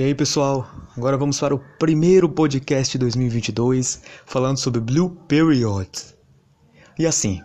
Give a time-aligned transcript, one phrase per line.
[0.00, 0.66] E aí, pessoal?
[0.96, 5.90] Agora vamos para o primeiro podcast de 2022, falando sobre Blue Period.
[6.98, 7.42] E assim,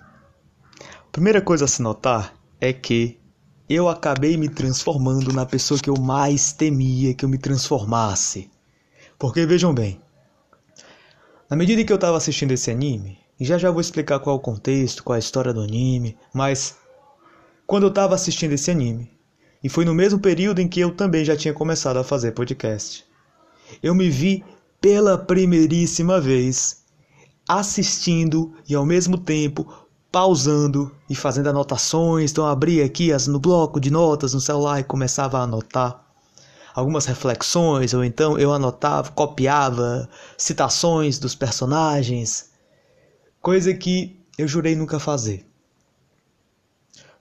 [0.80, 3.20] a primeira coisa a se notar é que
[3.68, 8.50] eu acabei me transformando na pessoa que eu mais temia que eu me transformasse.
[9.20, 10.00] Porque vejam bem,
[11.50, 14.40] na medida que eu estava assistindo esse anime, e já já vou explicar qual é
[14.40, 16.78] o contexto, qual é a história do anime, mas
[17.68, 19.12] quando eu estava assistindo esse anime,
[19.66, 23.04] e foi no mesmo período em que eu também já tinha começado a fazer podcast.
[23.82, 24.46] Eu me vi
[24.80, 26.84] pela primeiríssima vez
[27.50, 29.68] assistindo e ao mesmo tempo
[30.12, 32.30] pausando e fazendo anotações.
[32.30, 36.00] Então abria aqui as, no bloco de notas no celular e começava a anotar
[36.76, 40.08] algumas reflexões, ou então eu anotava, copiava
[40.38, 42.52] citações dos personagens,
[43.42, 45.44] coisa que eu jurei nunca fazer.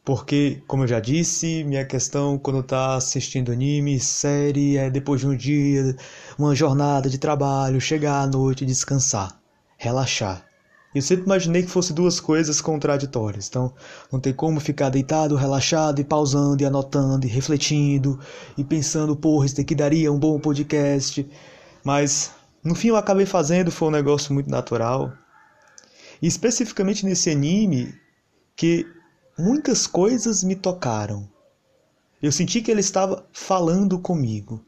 [0.05, 5.27] Porque, como eu já disse, minha questão quando tá assistindo anime, série, é depois de
[5.27, 5.97] um dia,
[6.39, 9.41] uma jornada de trabalho, chegar à noite descansar,
[9.79, 10.45] relaxar.
[10.95, 13.49] Eu sempre imaginei que fosse duas coisas contraditórias.
[13.49, 13.73] Então,
[14.13, 18.21] não tem como ficar deitado, relaxado e pausando e anotando e refletindo
[18.57, 21.27] e pensando, porra, isso daqui daria um bom podcast.
[21.83, 22.31] Mas,
[22.63, 25.13] no fim, eu acabei fazendo, foi um negócio muito natural.
[26.23, 27.93] E especificamente nesse anime,
[28.55, 28.87] que
[29.39, 31.29] muitas coisas me tocaram.
[32.23, 34.65] Eu senti que ele estava falando comigo.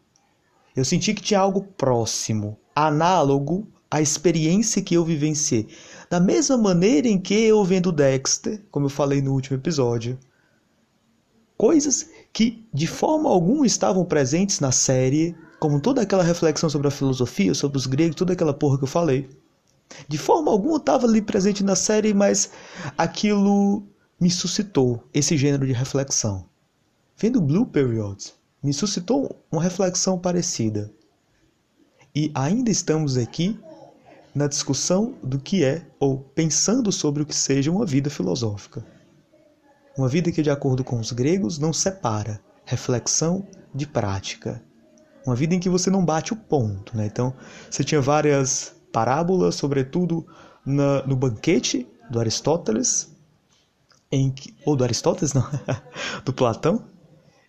[0.74, 5.68] Eu senti que tinha algo próximo, análogo à experiência que eu vivenciei.
[6.10, 10.18] Da mesma maneira em que eu vendo Dexter, como eu falei no último episódio,
[11.56, 16.90] coisas que de forma alguma estavam presentes na série, como toda aquela reflexão sobre a
[16.90, 19.30] filosofia, sobre os gregos, toda aquela porra que eu falei.
[20.06, 22.50] De forma alguma estava ali presente na série, mas
[22.98, 23.82] aquilo
[24.18, 26.46] me suscitou esse gênero de reflexão.
[27.16, 30.90] Vendo Blue Periods, me suscitou uma reflexão parecida.
[32.14, 33.58] E ainda estamos aqui
[34.34, 38.84] na discussão do que é, ou pensando sobre o que seja uma vida filosófica.
[39.96, 44.62] Uma vida que, de acordo com os gregos, não separa reflexão de prática.
[45.26, 46.96] Uma vida em que você não bate o ponto.
[46.96, 47.06] Né?
[47.06, 47.34] Então,
[47.70, 50.26] você tinha várias parábolas, sobretudo
[50.64, 53.15] na, no banquete do Aristóteles,
[54.10, 55.48] em que, ou do Aristóteles, não,
[56.24, 56.84] do Platão,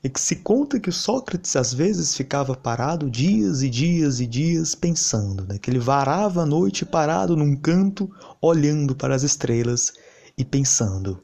[0.04, 4.28] em que se conta que o Sócrates às vezes ficava parado dias e dias e
[4.28, 5.58] dias pensando, né?
[5.58, 8.10] que ele varava a noite parado num canto,
[8.42, 9.94] olhando para as estrelas
[10.38, 11.24] e pensando.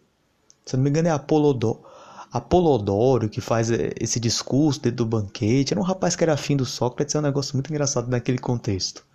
[0.66, 1.84] Se não me engano é Apolodoro,
[2.32, 5.72] Apolodoro que faz eh, esse discurso dentro do banquete.
[5.72, 9.06] Era um rapaz que era afim do Sócrates, é um negócio muito engraçado naquele contexto.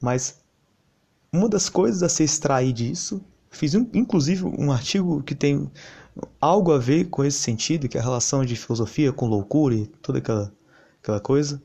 [0.00, 0.40] Mas
[1.32, 5.70] uma das coisas a se extrair disso Fiz um, inclusive um artigo que tem
[6.40, 9.86] algo a ver com esse sentido, que é a relação de filosofia com loucura e
[9.86, 10.52] toda aquela,
[11.02, 11.62] aquela coisa.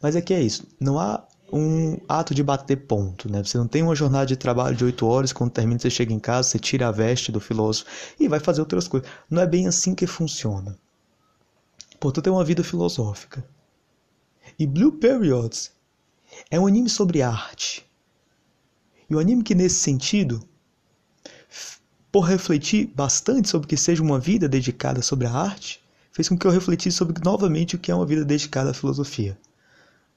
[0.00, 3.42] Mas é que é isso, não há um ato de bater ponto, né?
[3.42, 6.18] Você não tem uma jornada de trabalho de oito horas, quando termina você chega em
[6.18, 7.90] casa, você tira a veste do filósofo
[8.20, 9.08] e vai fazer outras coisas.
[9.30, 10.78] Não é bem assim que funciona.
[11.98, 13.44] Portanto, é uma vida filosófica.
[14.58, 15.72] E Blue Periods
[16.50, 17.84] é um anime sobre arte.
[19.08, 20.46] E o anime que nesse sentido
[22.10, 25.80] por refletir bastante sobre o que seja uma vida dedicada sobre a arte,
[26.12, 29.38] fez com que eu refletisse sobre novamente o que é uma vida dedicada à filosofia.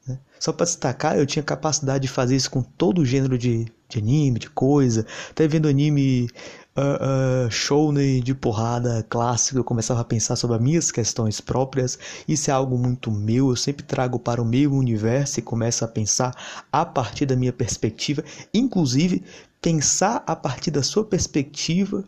[0.07, 0.17] Né?
[0.39, 3.99] Só para destacar, eu tinha capacidade de fazer isso com todo o gênero de, de
[3.99, 6.27] anime, de coisa, até vendo anime
[6.75, 11.99] uh, uh, de porrada clássico, eu começava a pensar sobre as minhas questões próprias.
[12.27, 15.87] Isso é algo muito meu, eu sempre trago para o meu universo e começo a
[15.87, 16.35] pensar
[16.71, 19.23] a partir da minha perspectiva, inclusive
[19.61, 22.03] pensar a partir da sua perspectiva,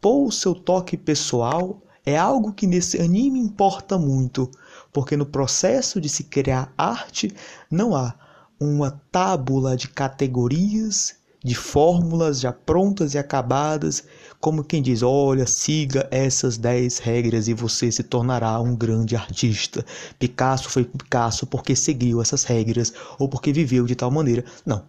[0.00, 4.50] pôr o seu toque pessoal, é algo que nesse anime importa muito,
[4.92, 7.34] porque no processo de se criar arte
[7.70, 8.14] não há
[8.60, 14.04] uma tábula de categorias, de fórmulas já prontas e acabadas,
[14.40, 19.84] como quem diz: olha, siga essas 10 regras e você se tornará um grande artista.
[20.18, 24.44] Picasso foi Picasso porque seguiu essas regras ou porque viveu de tal maneira.
[24.64, 24.84] Não.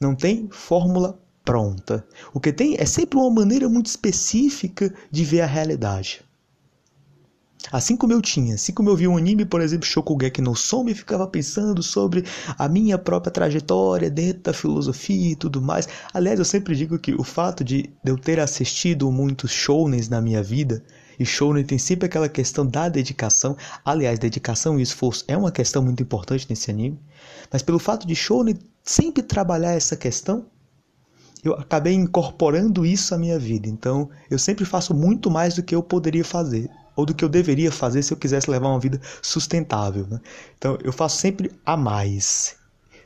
[0.00, 2.06] Não tem fórmula pronta.
[2.32, 6.22] O que tem é sempre uma maneira muito específica de ver a realidade.
[7.70, 10.90] Assim como eu tinha, assim como eu vi um anime, por exemplo, Shokugeki no Soma
[10.90, 12.24] e ficava pensando sobre
[12.58, 15.88] a minha própria trajetória dentro da filosofia e tudo mais.
[16.12, 20.42] Aliás, eu sempre digo que o fato de eu ter assistido muitos shounens na minha
[20.42, 20.82] vida,
[21.18, 23.56] e shounen tem sempre aquela questão da dedicação.
[23.84, 26.98] Aliás, dedicação e esforço é uma questão muito importante nesse anime,
[27.50, 30.46] mas pelo fato de shounen sempre trabalhar essa questão,
[31.42, 33.68] eu acabei incorporando isso à minha vida.
[33.68, 37.28] Então, eu sempre faço muito mais do que eu poderia fazer ou do que eu
[37.28, 40.06] deveria fazer se eu quisesse levar uma vida sustentável.
[40.08, 40.20] Né?
[40.56, 42.56] Então eu faço sempre a mais.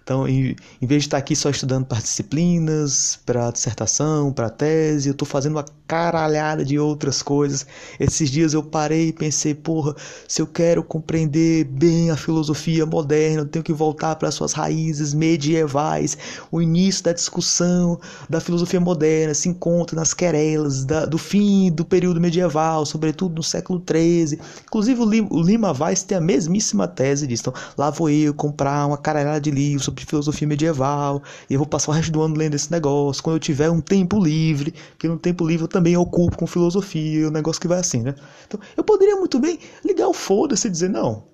[0.06, 5.08] Então, em, em vez de estar aqui só estudando para disciplinas, para dissertação, para tese,
[5.08, 7.66] eu estou fazendo uma caralhada de outras coisas.
[7.98, 9.96] Esses dias eu parei e pensei, porra,
[10.28, 15.12] se eu quero compreender bem a filosofia moderna, eu tenho que voltar para suas raízes
[15.12, 16.16] medievais.
[16.52, 17.98] O início da discussão
[18.30, 23.42] da filosofia moderna se encontra nas querelas da, do fim do período medieval, sobretudo no
[23.42, 24.38] século XIII.
[24.66, 27.42] Inclusive, o Lima Weiss tem a mesmíssima tese disso.
[27.48, 31.66] Então, lá vou eu comprar uma caralhada de livros de filosofia medieval, e eu vou
[31.66, 35.08] passar o resto do ano lendo esse negócio, quando eu tiver um tempo livre, que
[35.08, 38.14] no tempo livre eu também ocupo com filosofia, o um negócio que vai assim, né?
[38.46, 41.24] Então, eu poderia muito bem ligar o foda-se e dizer, não,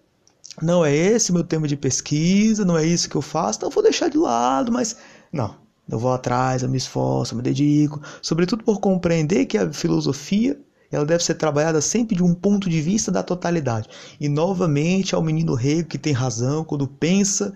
[0.60, 3.74] não é esse meu tema de pesquisa, não é isso que eu faço, então eu
[3.74, 4.96] vou deixar de lado, mas
[5.32, 5.56] não,
[5.88, 10.58] eu vou atrás, eu me esforço, eu me dedico, sobretudo por compreender que a filosofia
[10.92, 13.88] ela deve ser trabalhada sempre de um ponto de vista da totalidade.
[14.20, 17.54] E novamente ao menino rei que tem razão quando pensa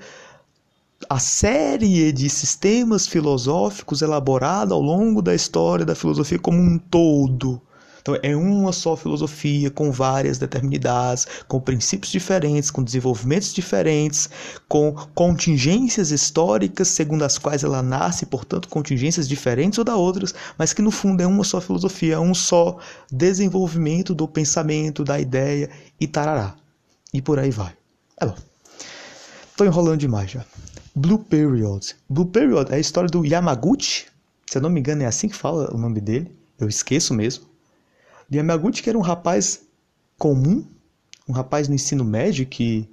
[1.08, 7.60] a série de sistemas filosóficos elaborados ao longo da história da filosofia como um todo.
[8.00, 14.30] Então, é uma só filosofia com várias determinidades, com princípios diferentes, com desenvolvimentos diferentes,
[14.68, 20.72] com contingências históricas segundo as quais ela nasce, portanto, contingências diferentes ou da outras, mas
[20.72, 22.78] que no fundo é uma só filosofia, é um só
[23.10, 25.68] desenvolvimento do pensamento, da ideia
[26.00, 26.54] e tarará.
[27.12, 27.72] E por aí vai.
[28.20, 28.36] É bom.
[29.50, 30.44] Estou enrolando demais já.
[30.98, 31.94] Blue Period.
[32.08, 34.06] Blue Period é a história do Yamaguchi.
[34.46, 36.34] Se eu não me engano, é assim que fala o nome dele.
[36.58, 37.44] Eu esqueço mesmo.
[38.32, 39.60] Yamaguchi, que era um rapaz
[40.16, 40.66] comum,
[41.28, 42.88] um rapaz no ensino médio que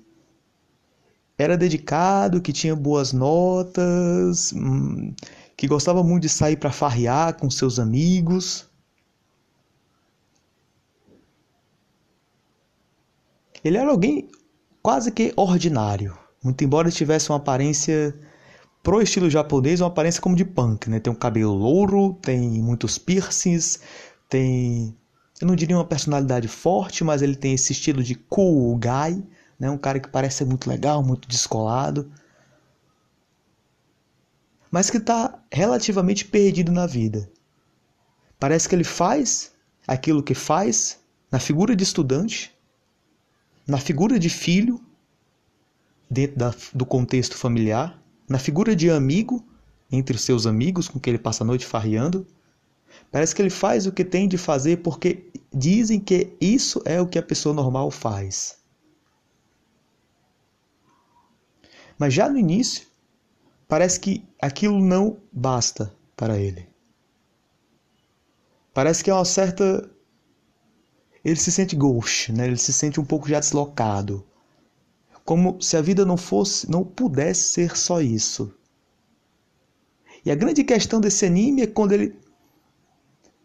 [1.37, 5.13] era dedicado, que tinha boas notas, hum,
[5.55, 8.69] que gostava muito de sair para farrear com seus amigos.
[13.63, 14.29] Ele era alguém
[14.81, 16.21] quase que ordinário.
[16.43, 18.13] Muito embora tivesse uma aparência
[18.83, 20.99] pro estilo japonês, uma aparência como de punk, né?
[20.99, 23.79] Tem um cabelo louro, tem muitos piercings,
[24.27, 24.95] tem
[25.41, 29.23] eu não diria uma personalidade forte, mas ele tem esse estilo de cool guy,
[29.59, 29.69] né?
[29.69, 32.11] Um cara que parece ser muito legal, muito descolado,
[34.71, 37.29] mas que está relativamente perdido na vida.
[38.39, 39.53] Parece que ele faz
[39.87, 40.99] aquilo que faz
[41.31, 42.53] na figura de estudante,
[43.67, 44.81] na figura de filho,
[46.09, 49.45] dentro da, do contexto familiar, na figura de amigo,
[49.91, 52.25] entre os seus amigos com que ele passa a noite farreando.
[53.11, 57.07] Parece que ele faz o que tem de fazer porque dizem que isso é o
[57.07, 58.57] que a pessoa normal faz.
[61.97, 62.87] Mas já no início,
[63.67, 66.67] parece que aquilo não basta para ele.
[68.73, 69.89] Parece que é uma certa.
[71.23, 72.47] Ele se sente ghost, né?
[72.47, 74.25] ele se sente um pouco já deslocado
[75.25, 78.53] como se a vida não fosse, não pudesse ser só isso.
[80.25, 82.15] E a grande questão desse anime é quando ele,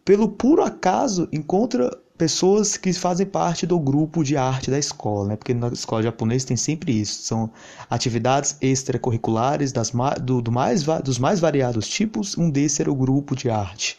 [0.03, 5.35] pelo puro acaso, encontra pessoas que fazem parte do grupo de arte da escola, né?
[5.37, 7.49] porque na escola japonesa tem sempre isso, são
[7.89, 13.37] atividades extracurriculares das, do, do mais, dos mais variados tipos, um desses era o grupo
[13.37, 13.97] de arte.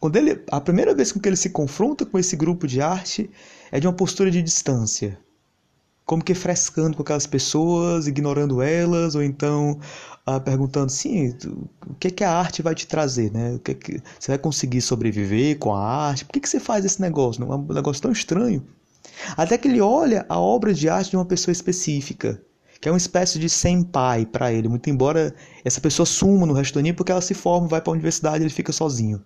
[0.00, 3.28] Quando ele, a primeira vez com que ele se confronta com esse grupo de arte
[3.70, 5.18] é de uma postura de distância
[6.04, 9.78] como que frescando com aquelas pessoas, ignorando elas, ou então
[10.26, 11.34] ah, perguntando, sim,
[11.86, 13.54] o que, que a arte vai te trazer, né?
[13.54, 16.24] O que, que você vai conseguir sobreviver com a arte?
[16.24, 17.42] Por que, que você faz esse negócio?
[17.42, 18.64] É um negócio tão estranho.
[19.36, 22.40] Até que ele olha a obra de arte de uma pessoa específica,
[22.80, 26.74] que é uma espécie de senpai para ele, muito embora essa pessoa suma no resto
[26.74, 29.22] do anime porque ela se forma, vai para a universidade, ele fica sozinho.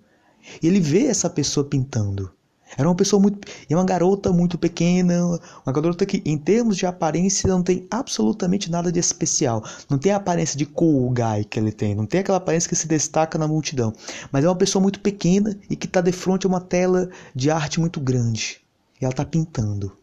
[0.62, 2.30] E ele vê essa pessoa pintando.
[2.76, 3.46] Era uma pessoa muito.
[3.68, 8.70] E uma garota muito pequena, uma garota que, em termos de aparência, não tem absolutamente
[8.70, 9.62] nada de especial.
[9.88, 12.74] Não tem a aparência de cool guy que ele tem, não tem aquela aparência que
[12.74, 13.92] se destaca na multidão.
[14.32, 17.50] Mas é uma pessoa muito pequena e que está de frente a uma tela de
[17.50, 18.60] arte muito grande.
[19.00, 19.96] E ela está pintando.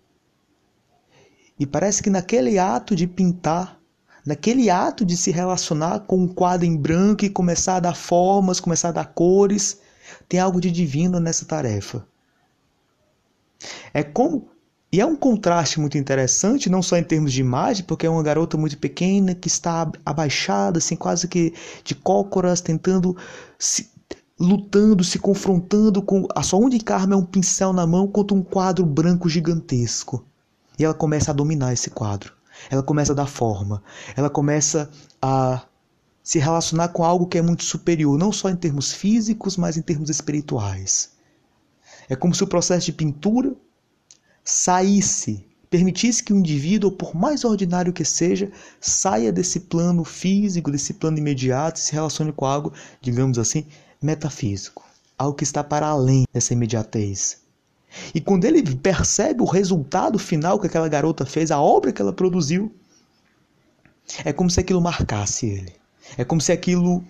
[1.59, 3.79] E parece que naquele ato de pintar,
[4.25, 8.59] naquele ato de se relacionar com um quadro em branco e começar a dar formas,
[8.59, 9.79] começar a dar cores,
[10.27, 12.05] tem algo de divino nessa tarefa.
[13.93, 14.49] É como
[14.93, 18.21] e é um contraste muito interessante, não só em termos de imagem, porque é uma
[18.21, 21.51] garota muito pequena que está abaixada, assim, quase que
[21.83, 23.17] de cócoras, tentando
[23.57, 23.89] se,
[24.39, 28.43] lutando, se confrontando com a sua única arma é um pincel na mão contra um
[28.43, 30.23] quadro branco gigantesco.
[30.77, 32.31] E ela começa a dominar esse quadro.
[32.69, 33.81] Ela começa a dar forma.
[34.15, 35.63] Ela começa a
[36.21, 39.81] se relacionar com algo que é muito superior, não só em termos físicos, mas em
[39.81, 41.12] termos espirituais.
[42.09, 43.55] É como se o processo de pintura
[44.43, 50.93] saísse, permitisse que o indivíduo, por mais ordinário que seja, saia desse plano físico, desse
[50.93, 53.65] plano imediato e se relacione com algo, digamos assim,
[54.01, 54.83] metafísico,
[55.17, 57.41] algo que está para além dessa imediatez.
[58.13, 62.13] E quando ele percebe o resultado final que aquela garota fez, a obra que ela
[62.13, 62.73] produziu,
[64.23, 65.73] é como se aquilo marcasse ele.
[66.17, 67.03] É como se aquilo.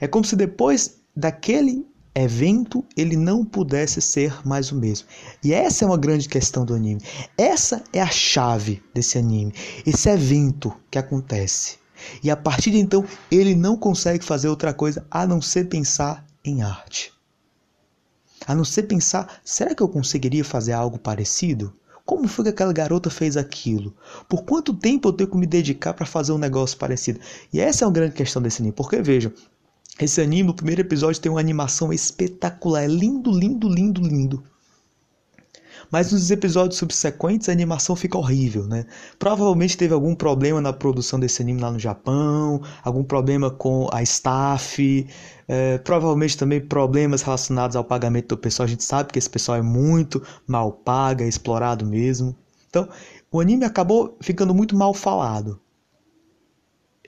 [0.00, 5.06] É como se depois daquele evento ele não pudesse ser mais o mesmo.
[5.44, 7.02] E essa é uma grande questão do anime.
[7.36, 9.52] Essa é a chave desse anime.
[9.84, 11.78] Esse evento que acontece.
[12.22, 16.24] E a partir de então ele não consegue fazer outra coisa a não ser pensar
[16.42, 17.12] em arte.
[18.46, 21.74] A não ser pensar, será que eu conseguiria fazer algo parecido?
[22.04, 23.92] Como foi que aquela garota fez aquilo?
[24.28, 27.18] Por quanto tempo eu tenho que me dedicar para fazer um negócio parecido?
[27.52, 29.32] E essa é uma grande questão desse anime, porque vejam,
[29.98, 34.42] esse anime, no primeiro episódio, tem uma animação espetacular, é lindo, lindo, lindo, lindo.
[35.90, 38.86] Mas nos episódios subsequentes a animação fica horrível, né?
[39.18, 44.02] Provavelmente teve algum problema na produção desse anime lá no Japão, algum problema com a
[44.02, 45.06] staff,
[45.46, 48.64] é, provavelmente também problemas relacionados ao pagamento do pessoal.
[48.64, 52.36] A gente sabe que esse pessoal é muito mal pago, é explorado mesmo.
[52.68, 52.88] Então,
[53.30, 55.60] o anime acabou ficando muito mal falado.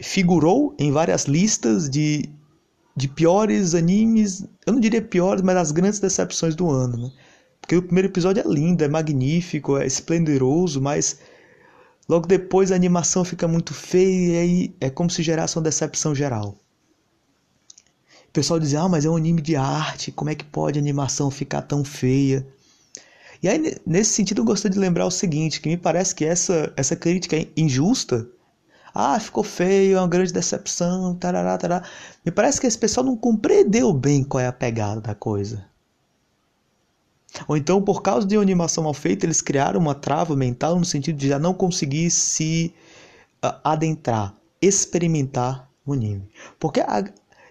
[0.00, 2.30] Figurou em várias listas de,
[2.98, 7.12] de piores animes, eu não diria piores, mas as grandes decepções do ano, né?
[7.60, 11.20] Porque o primeiro episódio é lindo, é magnífico, é esplendoroso, mas
[12.08, 16.12] logo depois a animação fica muito feia e aí é como se gerasse uma decepção
[16.12, 16.56] geral.
[18.28, 20.82] O pessoal dizia, ah, mas é um anime de arte, como é que pode a
[20.82, 22.44] animação ficar tão feia?
[23.40, 26.72] E aí, nesse sentido, eu gostaria de lembrar o seguinte, que me parece que essa,
[26.76, 28.28] essa crítica é injusta,
[28.94, 31.88] ah, ficou feio, é uma grande decepção, tarará, tarará.
[32.24, 35.66] Me parece que esse pessoal não compreendeu bem qual é a pegada da coisa.
[37.46, 40.84] Ou então, por causa de uma animação mal feita, eles criaram uma trava mental no
[40.84, 42.74] sentido de já não conseguir se
[43.44, 46.28] uh, adentrar, experimentar o anime.
[46.58, 47.04] Porque a,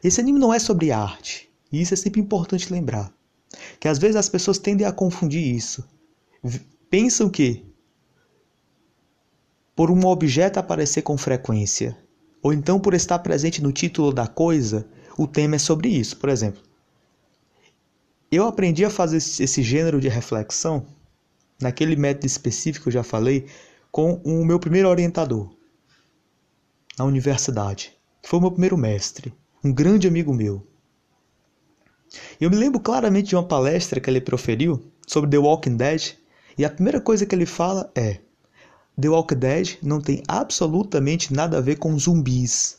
[0.03, 1.49] esse anime não é sobre arte.
[1.71, 3.11] E isso é sempre importante lembrar.
[3.79, 5.87] Que às vezes as pessoas tendem a confundir isso.
[6.89, 7.66] Pensam que
[9.77, 11.95] por um objeto aparecer com frequência,
[12.41, 16.17] ou então por estar presente no título da coisa, o tema é sobre isso.
[16.17, 16.63] Por exemplo,
[18.31, 20.83] eu aprendi a fazer esse gênero de reflexão,
[21.61, 23.45] naquele método específico que eu já falei,
[23.91, 25.55] com o meu primeiro orientador
[26.97, 29.31] na universidade, que foi o meu primeiro mestre,
[29.63, 30.65] um grande amigo meu.
[32.41, 36.15] Eu me lembro claramente de uma palestra que ele proferiu sobre The Walking Dead,
[36.57, 38.21] e a primeira coisa que ele fala é:
[38.99, 42.77] The Walking Dead não tem absolutamente nada a ver com zumbis.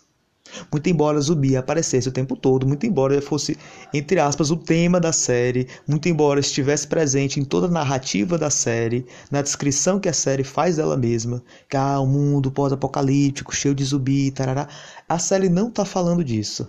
[0.72, 3.56] Muito embora zumbi aparecesse o tempo todo, muito embora fosse,
[3.94, 8.50] entre aspas, o tema da série, muito embora estivesse presente em toda a narrativa da
[8.50, 13.74] série, na descrição que a série faz dela mesma, que ah, um mundo pós-apocalíptico, cheio
[13.74, 14.68] de zumbi, tarará,
[15.08, 16.68] a série não está falando disso.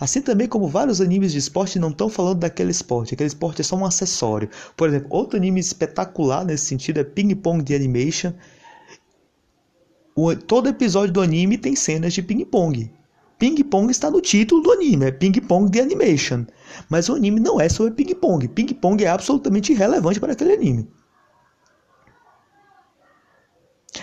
[0.00, 3.64] Assim também como vários animes de esporte não estão falando daquele esporte, aquele esporte é
[3.64, 4.50] só um acessório.
[4.76, 8.32] Por exemplo, outro anime espetacular nesse sentido é Ping Pong The Animation,
[10.20, 12.92] o, todo episódio do anime tem cenas de ping-pong.
[13.38, 16.44] Ping-pong está no título do anime, é Ping-Pong The Animation.
[16.90, 18.48] Mas o anime não é sobre ping-pong.
[18.48, 20.90] Ping-pong é absolutamente irrelevante para aquele anime.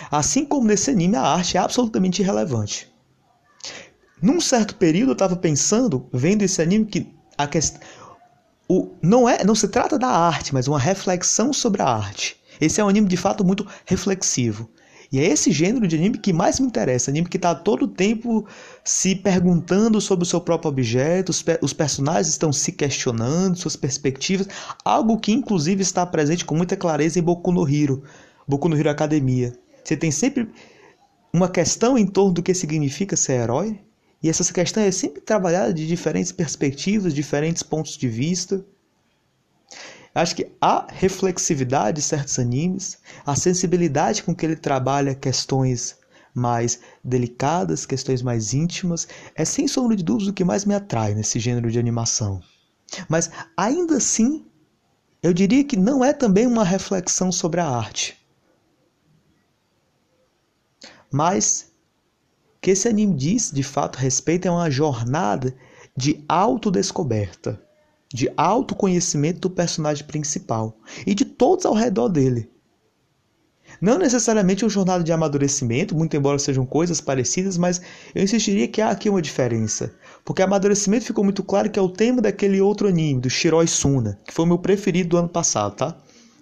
[0.10, 2.90] Assim como nesse anime, a arte é absolutamente irrelevante.
[4.22, 7.82] Num certo período, eu estava pensando, vendo esse anime, que a questão.
[8.68, 12.38] O, não, é, não se trata da arte, mas uma reflexão sobre a arte.
[12.60, 14.70] Esse é um anime de fato muito reflexivo.
[15.12, 17.88] E é esse gênero de anime que mais me interessa, anime que está todo o
[17.88, 18.46] tempo
[18.84, 23.76] se perguntando sobre o seu próprio objeto, os, pe os personagens estão se questionando, suas
[23.76, 24.48] perspectivas,
[24.84, 28.04] algo que inclusive está presente com muita clareza em Boku no Hero,
[28.48, 29.54] Boku no Hero Academia.
[29.84, 30.50] Você tem sempre
[31.32, 33.80] uma questão em torno do que significa ser herói,
[34.26, 38.66] e essa questão é sempre trabalhada de diferentes perspectivas, diferentes pontos de vista.
[40.16, 45.96] Acho que a reflexividade de certos animes, a sensibilidade com que ele trabalha questões
[46.34, 51.14] mais delicadas, questões mais íntimas, é sem sombra de dúvidas o que mais me atrai
[51.14, 52.42] nesse gênero de animação.
[53.08, 54.44] Mas ainda assim,
[55.22, 58.20] eu diria que não é também uma reflexão sobre a arte.
[61.12, 61.75] Mas
[62.66, 65.54] que esse anime diz, de fato, respeito é uma jornada
[65.96, 67.62] de autodescoberta
[68.12, 72.50] de autoconhecimento do personagem principal e de todos ao redor dele.
[73.80, 77.80] Não necessariamente uma jornada de amadurecimento, muito embora sejam coisas parecidas, mas
[78.16, 79.94] eu insistiria que há aqui uma diferença.
[80.24, 84.20] Porque amadurecimento ficou muito claro que é o tema daquele outro anime, do Shiroi Suna,
[84.26, 85.96] que foi o meu preferido do ano passado, tá?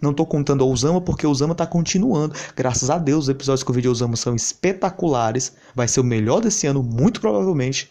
[0.04, 2.36] Não estou contando o Osama porque o Osama está continuando.
[2.58, 5.54] Graças a Deus, os episódios que eu vi de Osama são espetaculares.
[5.74, 7.90] Vai ser o melhor desse ano, muito provavelmente.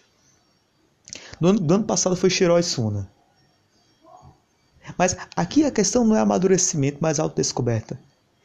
[1.41, 3.11] Do ano, do ano passado foi Shiroi Suna.
[4.99, 7.99] Mas aqui a questão não é amadurecimento, mas autodescoberta.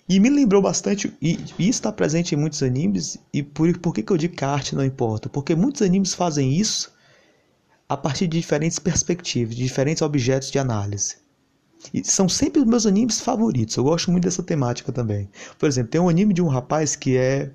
[0.08, 4.02] E me lembrou bastante, e, e está presente em muitos animes, e por, por que,
[4.02, 5.28] que eu digo que a arte não importa?
[5.28, 6.90] Porque muitos animes fazem isso
[7.90, 11.27] a partir de diferentes perspectivas, de diferentes objetos de análise.
[11.94, 13.76] E são sempre os meus animes favoritos.
[13.76, 15.30] Eu gosto muito dessa temática também.
[15.58, 17.52] Por exemplo, tem um anime de um rapaz que é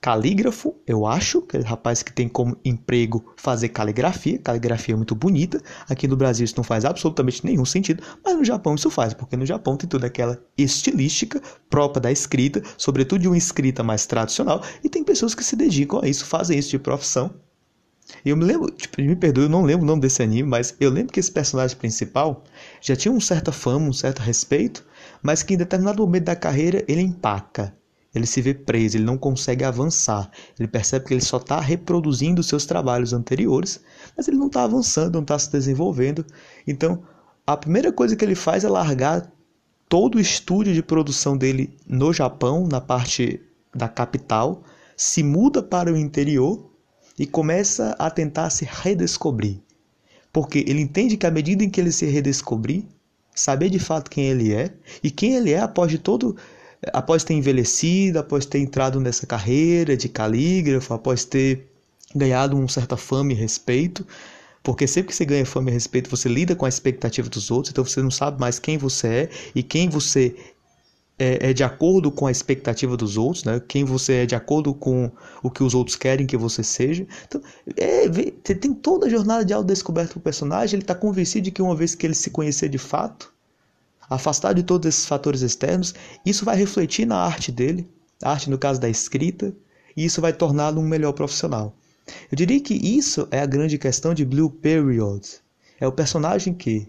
[0.00, 4.38] calígrafo, eu acho, aquele rapaz que tem como emprego fazer caligrafia.
[4.38, 5.60] Caligrafia é muito bonita.
[5.88, 9.36] Aqui no Brasil isso não faz absolutamente nenhum sentido, mas no Japão isso faz, porque
[9.36, 14.62] no Japão tem toda aquela estilística própria da escrita, sobretudo de uma escrita mais tradicional,
[14.82, 17.34] e tem pessoas que se dedicam a isso, fazem isso de profissão.
[18.24, 20.74] E eu me lembro, tipo, me perdoe, eu não lembro o nome desse anime, mas
[20.80, 22.44] eu lembro que esse personagem principal
[22.80, 24.84] já tinha uma certa fama, um certo respeito,
[25.22, 27.74] mas que em determinado momento da carreira ele empaca.
[28.14, 30.30] Ele se vê preso, ele não consegue avançar.
[30.58, 33.80] Ele percebe que ele só está reproduzindo seus trabalhos anteriores,
[34.16, 36.24] mas ele não está avançando, não está se desenvolvendo.
[36.66, 37.02] Então,
[37.46, 39.30] a primeira coisa que ele faz é largar
[39.88, 43.40] todo o estúdio de produção dele no Japão, na parte
[43.74, 44.62] da capital,
[44.96, 46.70] se muda para o interior
[47.18, 49.60] e começa a tentar se redescobrir.
[50.38, 52.84] Porque ele entende que à medida em que ele se redescobrir,
[53.34, 56.36] saber de fato quem ele é e quem ele é após de todo
[56.92, 61.66] após ter envelhecido, após ter entrado nessa carreira de calígrafo, após ter
[62.14, 64.06] ganhado uma certa fama e respeito,
[64.62, 67.72] porque sempre que você ganha fama e respeito, você lida com a expectativa dos outros,
[67.72, 70.36] então você não sabe mais quem você é e quem você
[71.18, 73.60] é, é, de acordo com a expectativa dos outros, né?
[73.66, 75.10] quem você é de acordo com
[75.42, 77.06] o que os outros querem que você seja.
[77.26, 77.42] Então,
[77.76, 78.08] é,
[78.54, 81.94] tem toda a jornada de autodescoberta do personagem, ele está convencido de que uma vez
[81.94, 83.32] que ele se conhecer de fato,
[84.08, 85.94] afastado de todos esses fatores externos,
[86.24, 87.88] isso vai refletir na arte dele,
[88.22, 89.52] a arte no caso da escrita,
[89.96, 91.74] e isso vai torná-lo um melhor profissional.
[92.30, 95.26] Eu diria que isso é a grande questão de Blue Period.
[95.80, 96.88] É o personagem que,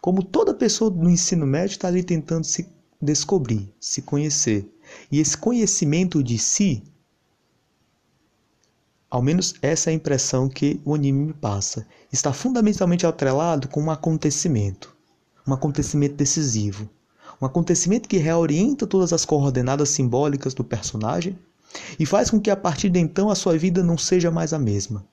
[0.00, 2.73] como toda pessoa no ensino médio, está ali tentando se
[3.04, 4.68] descobrir, se conhecer.
[5.10, 6.82] E esse conhecimento de si,
[9.10, 13.82] ao menos essa é a impressão que o anime me passa, está fundamentalmente atrelado com
[13.82, 14.94] um acontecimento
[15.46, 16.88] um acontecimento decisivo,
[17.40, 21.38] um acontecimento que reorienta todas as coordenadas simbólicas do personagem
[21.98, 24.58] e faz com que a partir de então a sua vida não seja mais a
[24.58, 25.04] mesma.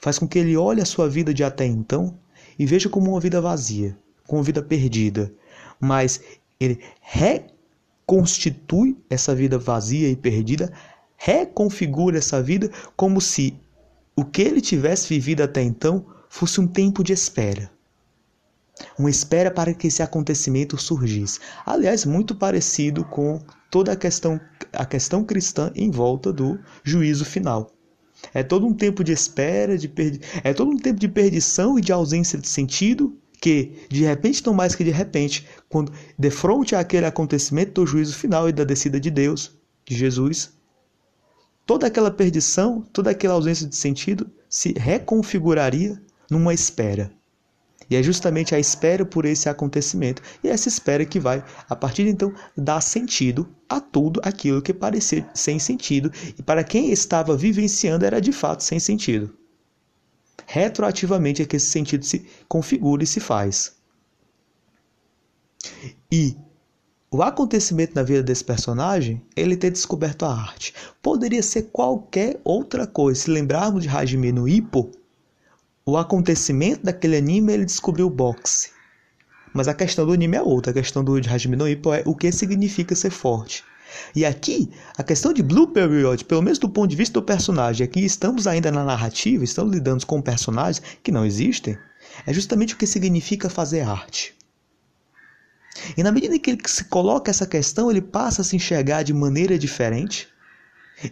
[0.00, 2.14] Faz com que ele olhe a sua vida de até então
[2.58, 5.32] e veja como uma vida vazia, como uma vida perdida,
[5.80, 6.20] mas
[6.60, 10.72] ele reconstitui essa vida vazia e perdida,
[11.16, 13.58] reconfigura essa vida como se
[14.16, 17.70] o que ele tivesse vivido até então fosse um tempo de espera
[18.98, 21.40] uma espera para que esse acontecimento surgisse.
[21.64, 23.40] Aliás, muito parecido com
[23.70, 24.40] toda a questão,
[24.72, 27.70] a questão cristã em volta do juízo final.
[28.34, 30.20] É todo um tempo de espera, de perdi...
[30.42, 34.52] é todo um tempo de perdição e de ausência de sentido que, de repente, não
[34.52, 39.10] mais que de repente, quando defronte aquele acontecimento do juízo final e da descida de
[39.10, 40.52] Deus, de Jesus,
[41.64, 47.12] toda aquela perdição, toda aquela ausência de sentido se reconfiguraria numa espera.
[47.90, 50.20] E é justamente a espera por esse acontecimento.
[50.44, 54.60] E é essa espera que vai, a partir de então, dar sentido a tudo aquilo
[54.60, 56.12] que parecia sem sentido.
[56.38, 59.37] E para quem estava vivenciando, era de fato sem sentido.
[60.50, 63.76] Retroativamente é que esse sentido se configura e se faz.
[66.10, 66.34] E
[67.10, 70.72] o acontecimento na vida desse personagem, ele ter descoberto a arte.
[71.02, 73.20] Poderia ser qualquer outra coisa.
[73.20, 74.90] Se lembrarmos de Hajime no Ippo,
[75.84, 78.70] o acontecimento daquele anime ele descobriu o boxe.
[79.52, 80.70] Mas a questão do anime é outra.
[80.70, 83.62] A questão do Hajime no Ippo é o que significa ser forte.
[84.14, 87.84] E aqui, a questão de Blue Period, pelo menos do ponto de vista do personagem,
[87.84, 91.78] aqui estamos ainda na narrativa, estamos lidando com personagens que não existem,
[92.26, 94.34] é justamente o que significa fazer arte.
[95.96, 99.14] E na medida que ele se coloca essa questão, ele passa a se enxergar de
[99.14, 100.28] maneira diferente.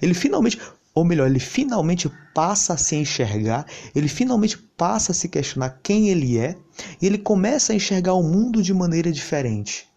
[0.03, 0.61] Ele finalmente,
[0.95, 6.09] ou melhor, ele finalmente passa a se enxergar, ele finalmente passa a se questionar quem
[6.09, 6.57] ele é,
[7.01, 9.89] e ele começa a enxergar o mundo de maneira diferente.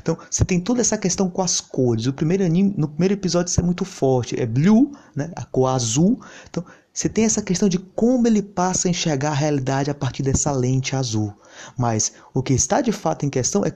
[0.00, 2.06] Então, você tem toda essa questão com as cores.
[2.06, 5.68] O primeiro anime, no primeiro episódio isso é muito forte, é blue, né, a cor
[5.68, 6.20] azul.
[6.48, 10.22] Então, você tem essa questão de como ele passa a enxergar a realidade a partir
[10.22, 11.32] dessa lente azul.
[11.76, 13.72] Mas o que está de fato em questão é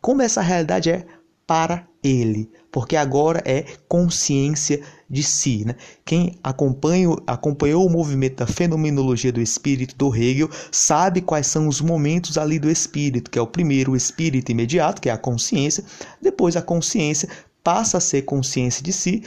[0.00, 1.06] como essa realidade é
[1.46, 5.64] para ele, porque agora é consciência de si.
[5.64, 5.74] Né?
[6.04, 12.36] Quem acompanhou o movimento da fenomenologia do espírito do Hegel sabe quais são os momentos
[12.36, 15.84] ali do espírito, que é o primeiro, o espírito imediato, que é a consciência,
[16.20, 17.28] depois a consciência
[17.62, 19.22] passa a ser consciência de si,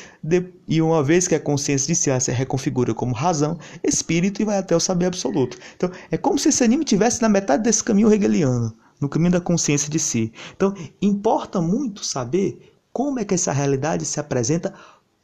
[0.67, 4.45] e uma vez que a consciência de si ela se reconfigura como razão, espírito e
[4.45, 5.57] vai até o saber absoluto.
[5.75, 9.41] Então, é como se esse anime tivesse na metade desse caminho hegeliano no caminho da
[9.41, 10.31] consciência de si.
[10.55, 14.73] Então, importa muito saber como é que essa realidade se apresenta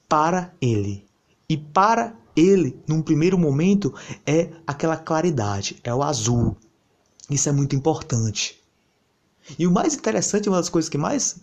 [0.08, 1.06] para ele.
[1.50, 3.94] E para ele, num primeiro momento,
[4.26, 6.56] é aquela claridade, é o azul.
[7.30, 8.62] Isso é muito importante.
[9.58, 11.38] E o mais interessante, uma das coisas que mais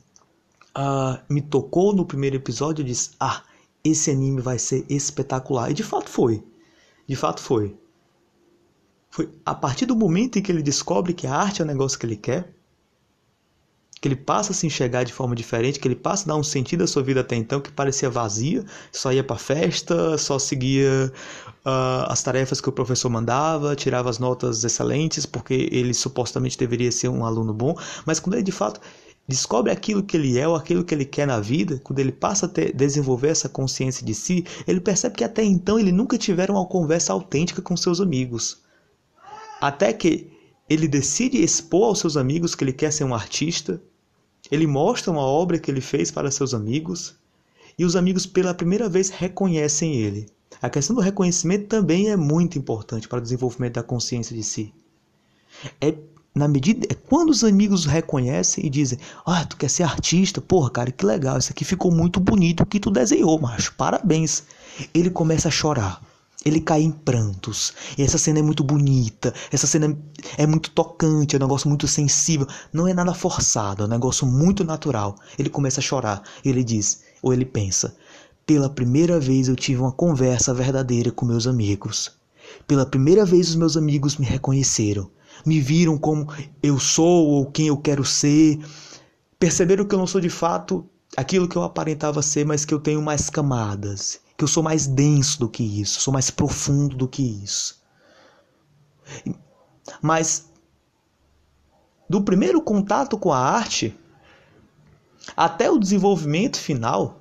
[0.76, 3.42] uh, me tocou no primeiro episódio, eu disse: Ah,
[3.84, 5.70] esse anime vai ser espetacular.
[5.70, 6.42] E de fato foi.
[7.06, 7.76] De fato foi.
[9.10, 11.98] Foi a partir do momento em que ele descobre que a arte é o negócio
[11.98, 12.54] que ele quer,
[14.00, 16.42] que ele passa a se enxergar de forma diferente, que ele passa a dar um
[16.42, 21.12] sentido à sua vida até então que parecia vazia, só ia para festa, só seguia
[21.66, 26.90] uh, as tarefas que o professor mandava, tirava as notas excelentes porque ele supostamente deveria
[26.90, 27.74] ser um aluno bom,
[28.06, 28.80] mas quando ele de fato
[29.28, 32.46] descobre aquilo que ele é ou aquilo que ele quer na vida, quando ele passa
[32.46, 36.54] a ter, desenvolver essa consciência de si, ele percebe que até então ele nunca tiveram
[36.54, 38.58] uma conversa autêntica com seus amigos.
[39.60, 40.30] Até que
[40.68, 43.82] ele decide expor aos seus amigos que ele quer ser um artista,
[44.50, 47.14] ele mostra uma obra que ele fez para seus amigos,
[47.78, 50.26] e os amigos pela primeira vez reconhecem ele.
[50.62, 54.72] A questão do reconhecimento também é muito importante para o desenvolvimento da consciência de si.
[55.80, 55.94] É
[56.32, 60.40] na medida é quando os amigos reconhecem e dizem: "Ah, tu quer ser artista?
[60.40, 63.74] Porra, cara, que legal, isso aqui ficou muito bonito o que tu desenhou, macho.
[63.76, 64.44] Parabéns".
[64.94, 66.00] Ele começa a chorar
[66.44, 67.74] ele cai em prantos.
[67.98, 69.96] E essa cena é muito bonita, essa cena
[70.38, 72.46] é muito tocante, é um negócio muito sensível.
[72.72, 75.16] Não é nada forçado, é um negócio muito natural.
[75.38, 76.22] Ele começa a chorar.
[76.44, 77.94] Ele diz, ou ele pensa:
[78.46, 82.12] pela primeira vez eu tive uma conversa verdadeira com meus amigos.
[82.66, 85.10] Pela primeira vez os meus amigos me reconheceram,
[85.44, 86.26] me viram como
[86.62, 88.58] eu sou ou quem eu quero ser.
[89.38, 90.84] Perceberam que eu não sou de fato
[91.16, 94.86] aquilo que eu aparentava ser, mas que eu tenho mais camadas que eu sou mais
[94.86, 97.78] denso do que isso, sou mais profundo do que isso.
[100.00, 100.50] Mas
[102.08, 103.94] do primeiro contato com a arte
[105.36, 107.20] até o desenvolvimento final,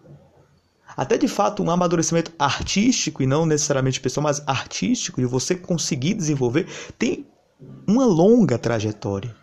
[0.95, 6.13] até de fato um amadurecimento artístico e não necessariamente pessoal, mas artístico de você conseguir
[6.13, 7.27] desenvolver, tem
[7.85, 9.35] uma longa trajetória.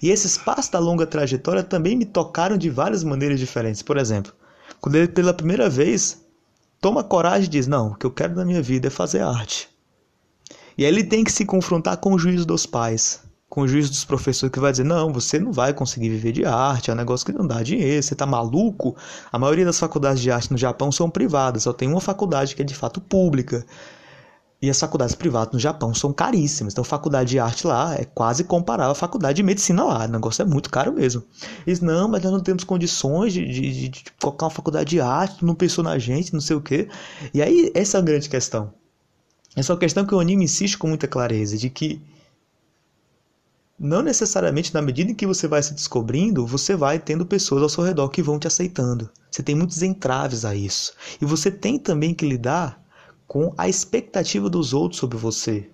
[0.00, 3.82] E esse espaço da longa trajetória também me tocaram de várias maneiras diferentes.
[3.82, 4.32] Por exemplo,
[4.80, 6.21] quando ele pela primeira vez
[6.82, 9.70] toma coragem e diz: Não, o que eu quero na minha vida é fazer arte.
[10.76, 13.90] E aí ele tem que se confrontar com o juízo dos pais, com o juízo
[13.90, 16.96] dos professores, que vai dizer: Não, você não vai conseguir viver de arte, é um
[16.96, 18.96] negócio que não dá dinheiro, você tá maluco.
[19.30, 22.62] A maioria das faculdades de arte no Japão são privadas, só tem uma faculdade que
[22.62, 23.64] é de fato pública.
[24.62, 26.72] E as faculdades privadas no Japão são caríssimas.
[26.72, 30.04] Então, faculdade de arte lá é quase comparável à faculdade de medicina lá.
[30.04, 31.24] O negócio é muito caro mesmo.
[31.66, 35.44] Eles, não, mas nós não temos condições de, de, de colocar uma faculdade de arte,
[35.44, 36.88] não pensou na gente, não sei o quê.
[37.34, 38.72] E aí, essa é a grande questão.
[39.56, 42.00] Essa é uma questão que o anime insiste com muita clareza, de que
[43.76, 47.68] não necessariamente na medida em que você vai se descobrindo, você vai tendo pessoas ao
[47.68, 49.10] seu redor que vão te aceitando.
[49.28, 50.92] Você tem muitos entraves a isso.
[51.20, 52.81] E você tem também que lidar
[53.32, 55.66] com a expectativa dos outros sobre você.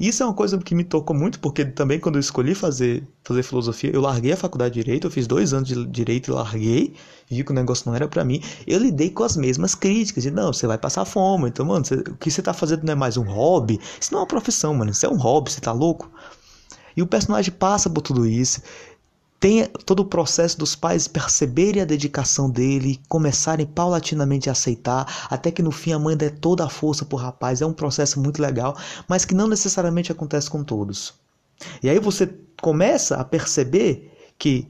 [0.00, 3.42] Isso é uma coisa que me tocou muito, porque também quando eu escolhi fazer, fazer
[3.42, 6.94] filosofia, eu larguei a faculdade de direito, eu fiz dois anos de direito e larguei,
[7.28, 8.42] vi que o negócio não era para mim.
[8.66, 11.96] Eu lidei com as mesmas críticas, de não, você vai passar fome, então, mano, você,
[11.96, 14.72] o que você tá fazendo não é mais um hobby, isso não é uma profissão,
[14.72, 16.10] mano, isso é um hobby, você tá louco?
[16.96, 18.62] E o personagem passa por tudo isso
[19.40, 25.50] tem todo o processo dos pais perceberem a dedicação dele, começarem paulatinamente a aceitar, até
[25.50, 27.60] que no fim a mãe dê toda a força pro rapaz.
[27.60, 31.14] É um processo muito legal, mas que não necessariamente acontece com todos.
[31.82, 32.28] E aí você
[32.60, 34.66] começa a perceber que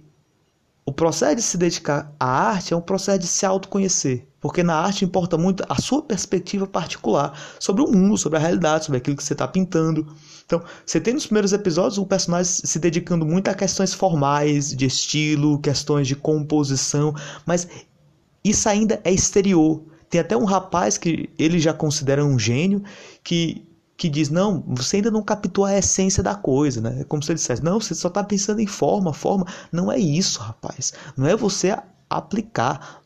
[0.88, 4.74] o processo de se dedicar à arte é um processo de se autoconhecer, porque na
[4.74, 9.14] arte importa muito a sua perspectiva particular sobre o mundo, sobre a realidade, sobre aquilo
[9.14, 10.06] que você está pintando.
[10.46, 14.86] Então, você tem nos primeiros episódios o personagem se dedicando muito a questões formais, de
[14.86, 17.68] estilo, questões de composição, mas
[18.42, 19.82] isso ainda é exterior.
[20.08, 22.82] Tem até um rapaz que ele já considera um gênio
[23.22, 23.62] que
[23.98, 27.00] que diz: não, você ainda não captou a essência da coisa, né?
[27.00, 29.44] É como se ele dissesse: não, você só está pensando em forma, forma.
[29.72, 30.94] Não é isso, rapaz.
[31.16, 31.76] Não é você
[32.08, 33.02] aplicar.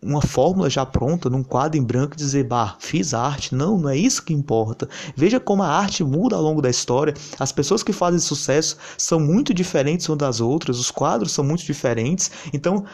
[0.00, 3.54] uma fórmula já pronta, num quadro em branco, dizer, bah, fiz arte.
[3.54, 4.88] Não, não é isso que importa.
[5.16, 7.14] Veja como a arte muda ao longo da história.
[7.40, 11.64] As pessoas que fazem sucesso são muito diferentes umas das outras, os quadros são muito
[11.64, 12.30] diferentes.
[12.52, 12.84] Então,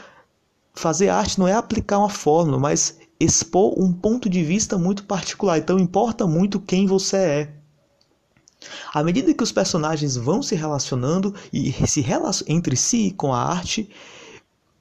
[0.74, 5.58] fazer arte não é aplicar uma fórmula, mas expor um ponto de vista muito particular.
[5.58, 7.54] Então, importa muito quem você é.
[8.92, 12.04] À medida que os personagens vão se relacionando e se
[12.48, 13.88] entre si com a arte,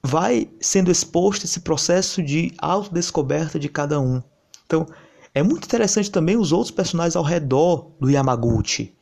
[0.01, 4.21] vai sendo exposto esse processo de autodescoberta de cada um.
[4.65, 4.87] Então,
[5.33, 8.93] é muito interessante também os outros personagens ao redor do Yamaguchi.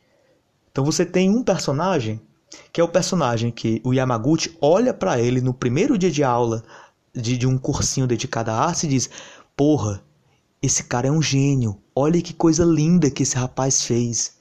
[0.70, 2.20] Então você tem um personagem
[2.72, 6.62] que é o personagem que o Yamaguchi olha para ele no primeiro dia de aula
[7.20, 9.10] de, de um cursinho dedicado à arte e diz:
[9.56, 10.02] Porra,
[10.62, 11.80] esse cara é um gênio.
[11.94, 14.38] Olha que coisa linda que esse rapaz fez.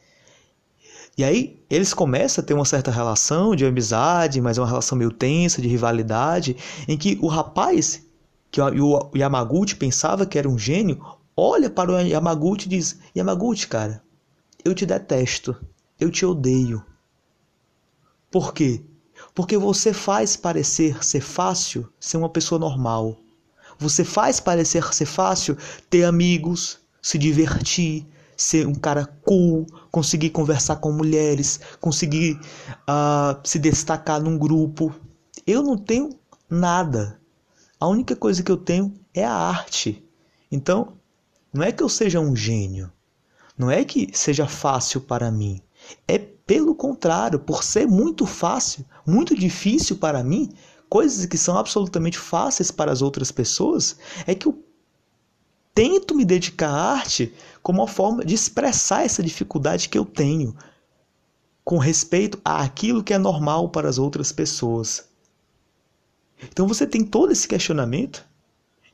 [1.18, 4.98] E aí eles começam a ter uma certa relação de amizade, mas é uma relação
[4.98, 6.56] meio tensa, de rivalidade,
[6.88, 8.04] em que o rapaz,
[8.52, 11.04] que o Yamaguchi pensava que era um gênio,
[11.36, 14.04] olha para o Yamaguchi e diz: Yamaguchi, cara,
[14.64, 15.56] eu te detesto,
[16.00, 16.84] eu te odeio.
[18.30, 18.84] Por quê?
[19.38, 23.20] Porque você faz parecer ser fácil ser uma pessoa normal.
[23.78, 25.56] Você faz parecer ser fácil
[25.92, 32.40] ter amigos, se divertir, ser um cara cool, conseguir conversar com mulheres, conseguir
[32.90, 34.92] uh, se destacar num grupo.
[35.46, 36.18] Eu não tenho
[36.50, 37.22] nada.
[37.80, 40.04] A única coisa que eu tenho é a arte.
[40.52, 40.94] Então,
[41.54, 42.92] não é que eu seja um gênio.
[43.56, 45.62] Não é que seja fácil para mim.
[46.08, 50.50] É pelo contrário, por ser muito fácil, muito difícil para mim,
[50.90, 54.64] coisas que são absolutamente fáceis para as outras pessoas, é que eu
[55.76, 60.56] tento me dedicar à arte como uma forma de expressar essa dificuldade que eu tenho
[61.66, 65.10] com respeito àquilo que é normal para as outras pessoas.
[66.50, 68.26] Então você tem todo esse questionamento,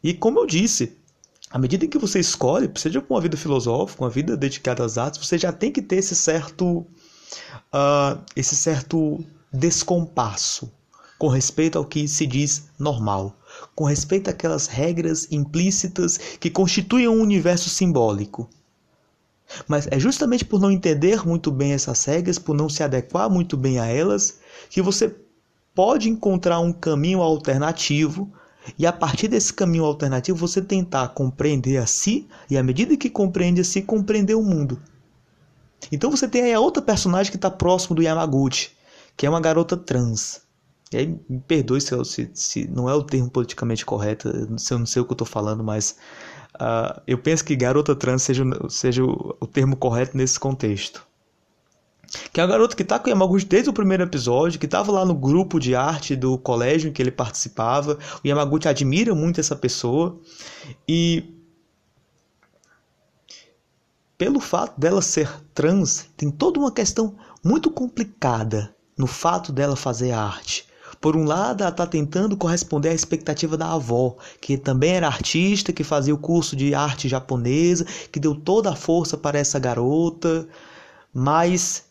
[0.03, 0.97] e como eu disse,
[1.51, 5.23] à medida que você escolhe, seja com uma vida filosófica, uma vida dedicada às artes,
[5.23, 6.85] você já tem que ter esse certo,
[7.73, 10.71] uh, esse certo descompasso
[11.17, 13.37] com respeito ao que se diz normal
[13.75, 18.49] com respeito àquelas regras implícitas que constituem um universo simbólico.
[19.67, 23.55] Mas é justamente por não entender muito bem essas regras, por não se adequar muito
[23.55, 25.15] bem a elas, que você
[25.75, 28.31] pode encontrar um caminho alternativo
[28.79, 33.09] e a partir desse caminho alternativo você tentar compreender a si e à medida que
[33.09, 34.81] compreende a si, compreender o mundo.
[35.91, 38.71] Então você tem aí a outra personagem que está próximo do Yamaguchi,
[39.15, 40.41] que é uma garota trans.
[40.91, 44.75] E aí, me perdoe se, se, se, não é o termo politicamente correto, eu sei,
[44.75, 45.97] eu não sei o que eu estou falando, mas
[46.55, 51.05] uh, eu penso que garota trans seja, seja o, o termo correto nesse contexto.
[52.31, 54.91] Que é uma garota que está com o Yamaguchi desde o primeiro episódio, que estava
[54.91, 57.97] lá no grupo de arte do colégio em que ele participava.
[58.23, 60.19] O Yamaguchi admira muito essa pessoa.
[60.87, 61.23] E
[64.23, 70.13] pelo fato dela ser trans, tem toda uma questão muito complicada no fato dela fazer
[70.13, 70.65] arte.
[71.01, 75.73] Por um lado, ela está tentando corresponder à expectativa da avó, que também era artista,
[75.73, 80.47] que fazia o curso de arte japonesa, que deu toda a força para essa garota.
[81.13, 81.83] Mas,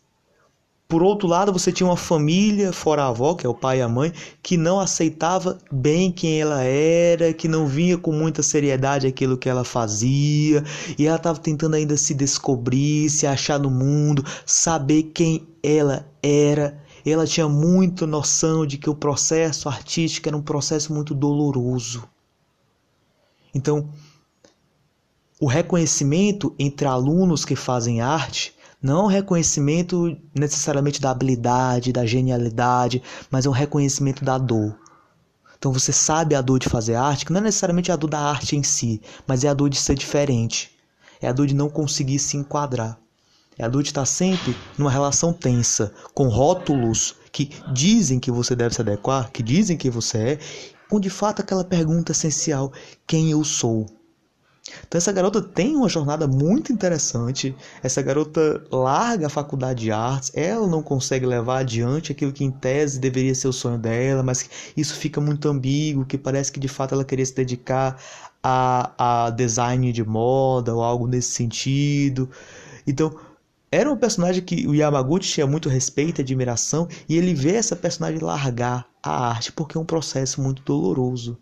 [0.87, 3.81] por outro lado, você tinha uma família, fora a avó, que é o pai e
[3.81, 9.07] a mãe, que não aceitava bem quem ela era, que não vinha com muita seriedade
[9.07, 10.63] aquilo que ela fazia,
[10.97, 16.83] e ela estava tentando ainda se descobrir, se achar no mundo, saber quem ela era
[17.11, 22.07] ela tinha muita noção de que o processo artístico era um processo muito doloroso.
[23.53, 23.89] Então,
[25.39, 32.05] o reconhecimento entre alunos que fazem arte não é um reconhecimento necessariamente da habilidade, da
[32.05, 34.77] genialidade, mas é um reconhecimento da dor.
[35.57, 38.19] Então você sabe a dor de fazer arte, que não é necessariamente a dor da
[38.19, 40.69] arte em si, mas é a dor de ser diferente.
[41.21, 42.99] É a dor de não conseguir se enquadrar.
[43.57, 48.53] É a dor de estar sempre numa relação tensa, com rótulos que dizem que você
[48.53, 50.39] deve se adequar, que dizem que você é,
[50.89, 52.73] com de fato aquela pergunta essencial:
[53.07, 53.85] quem eu sou?
[54.87, 57.55] Então essa garota tem uma jornada muito interessante.
[57.81, 62.51] Essa garota larga a faculdade de artes, ela não consegue levar adiante aquilo que em
[62.51, 66.67] tese deveria ser o sonho dela, mas isso fica muito ambíguo, que parece que de
[66.69, 67.99] fato ela queria se dedicar
[68.41, 72.29] a, a design de moda ou algo nesse sentido.
[72.87, 73.17] Então,
[73.71, 77.75] era um personagem que o Yamaguchi tinha muito respeito e admiração, e ele vê essa
[77.75, 81.37] personagem largar a arte porque é um processo muito doloroso.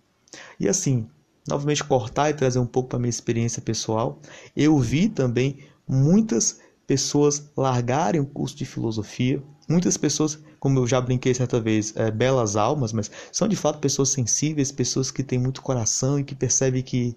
[0.60, 1.08] E assim,
[1.48, 4.20] novamente cortar e trazer um pouco para minha experiência pessoal,
[4.56, 9.42] eu vi também muitas pessoas largarem o curso de filosofia.
[9.68, 13.80] Muitas pessoas, como eu já brinquei certa vez, é, belas almas, mas são de fato
[13.80, 17.16] pessoas sensíveis, pessoas que têm muito coração e que percebem que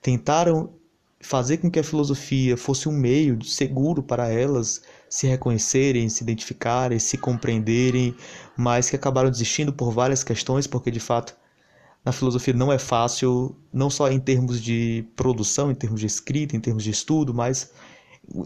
[0.00, 0.70] tentaram
[1.20, 6.98] fazer com que a filosofia fosse um meio seguro para elas se reconhecerem, se identificarem,
[6.98, 8.14] se compreenderem,
[8.56, 11.36] mas que acabaram desistindo por várias questões, porque de fato
[12.04, 16.56] na filosofia não é fácil, não só em termos de produção, em termos de escrita,
[16.56, 17.70] em termos de estudo, mas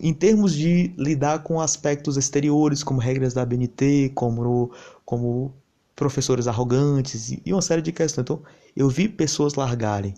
[0.01, 4.73] em termos de lidar com aspectos exteriores, como regras da BNT, como,
[5.05, 5.55] como
[5.95, 8.25] professores arrogantes e uma série de questões.
[8.25, 8.43] Então,
[8.75, 10.15] eu vi pessoas largarem,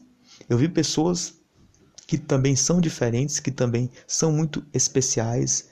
[0.48, 1.34] eu vi pessoas
[2.06, 5.68] que também são diferentes, que também são muito especiais,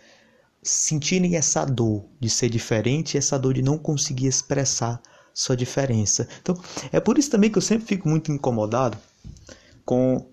[0.63, 5.01] sentirem essa dor de ser diferente, essa dor de não conseguir expressar
[5.35, 6.29] sua diferença.
[6.41, 6.57] Então,
[6.93, 8.97] é por isso também que eu sempre fico muito incomodado
[9.85, 10.27] com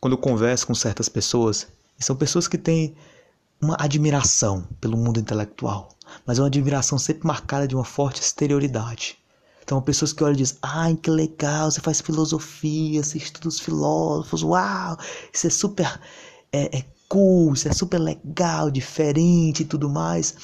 [0.00, 1.66] quando eu converso com certas pessoas,
[1.98, 2.94] e são pessoas que têm
[3.60, 5.88] uma admiração pelo mundo intelectual,
[6.24, 9.18] mas uma admiração sempre marcada de uma forte exterioridade.
[9.62, 13.58] Então, pessoas que olham e dizem: Ai, que legal, você faz filosofia, você estuda os
[13.58, 14.96] filósofos, uau,
[15.32, 16.00] isso é super
[16.52, 20.36] é, é cool, isso é super legal, diferente e tudo mais.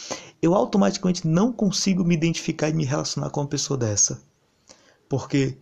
[0.42, 4.20] Eu automaticamente não consigo me identificar e me relacionar com uma pessoa dessa.
[5.08, 5.56] Porque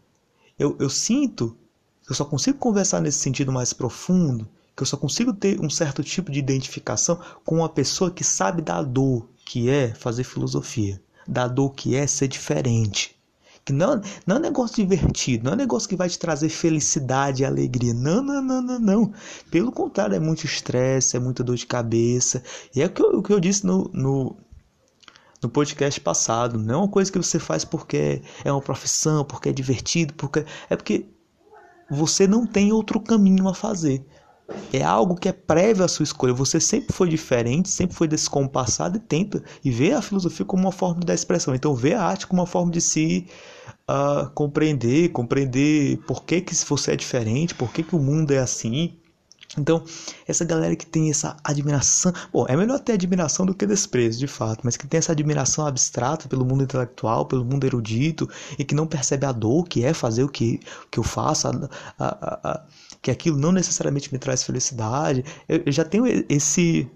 [0.58, 1.54] eu, eu sinto
[2.02, 5.68] que eu só consigo conversar nesse sentido mais profundo, que eu só consigo ter um
[5.68, 10.98] certo tipo de identificação com uma pessoa que sabe da dor que é fazer filosofia,
[11.28, 13.20] da dor que é ser diferente
[13.64, 17.46] que não, não é negócio divertido, não é negócio que vai te trazer felicidade e
[17.46, 17.94] alegria.
[17.94, 19.12] Não, não, não, não, não.
[19.50, 22.42] Pelo contrário, é muito estresse, é muita dor de cabeça.
[22.74, 24.36] E é o que eu, o que eu disse no, no,
[25.42, 26.58] no podcast passado.
[26.58, 30.44] Não é uma coisa que você faz porque é uma profissão, porque é divertido, porque
[30.68, 31.06] é porque
[31.90, 34.04] você não tem outro caminho a fazer.
[34.72, 36.32] É algo que é prévio à sua escolha.
[36.34, 40.72] Você sempre foi diferente, sempre foi descompassado e tenta e vê a filosofia como uma
[40.72, 41.54] forma da expressão.
[41.54, 43.26] Então vê a arte como uma forma de se
[43.88, 48.38] uh, compreender, compreender por que, que você é diferente, por que, que o mundo é
[48.38, 48.99] assim.
[49.58, 49.82] Então,
[50.28, 54.28] essa galera que tem essa admiração, bom, é melhor ter admiração do que desprezo, de
[54.28, 58.74] fato, mas que tem essa admiração abstrata pelo mundo intelectual, pelo mundo erudito, e que
[58.76, 60.60] não percebe a dor que é fazer o que,
[60.90, 62.66] que eu faço, a, a, a,
[63.02, 65.24] que aquilo não necessariamente me traz felicidade.
[65.48, 66.88] Eu, eu já tenho esse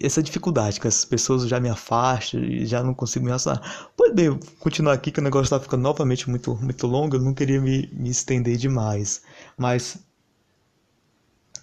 [0.00, 3.90] essa dificuldade, que as pessoas já me afastam e já não consigo me relacionar.
[3.96, 7.32] Pois bem, continuar aqui que o negócio está ficando novamente muito, muito longo, eu não
[7.32, 9.22] queria me, me estender demais.
[9.56, 9.98] Mas,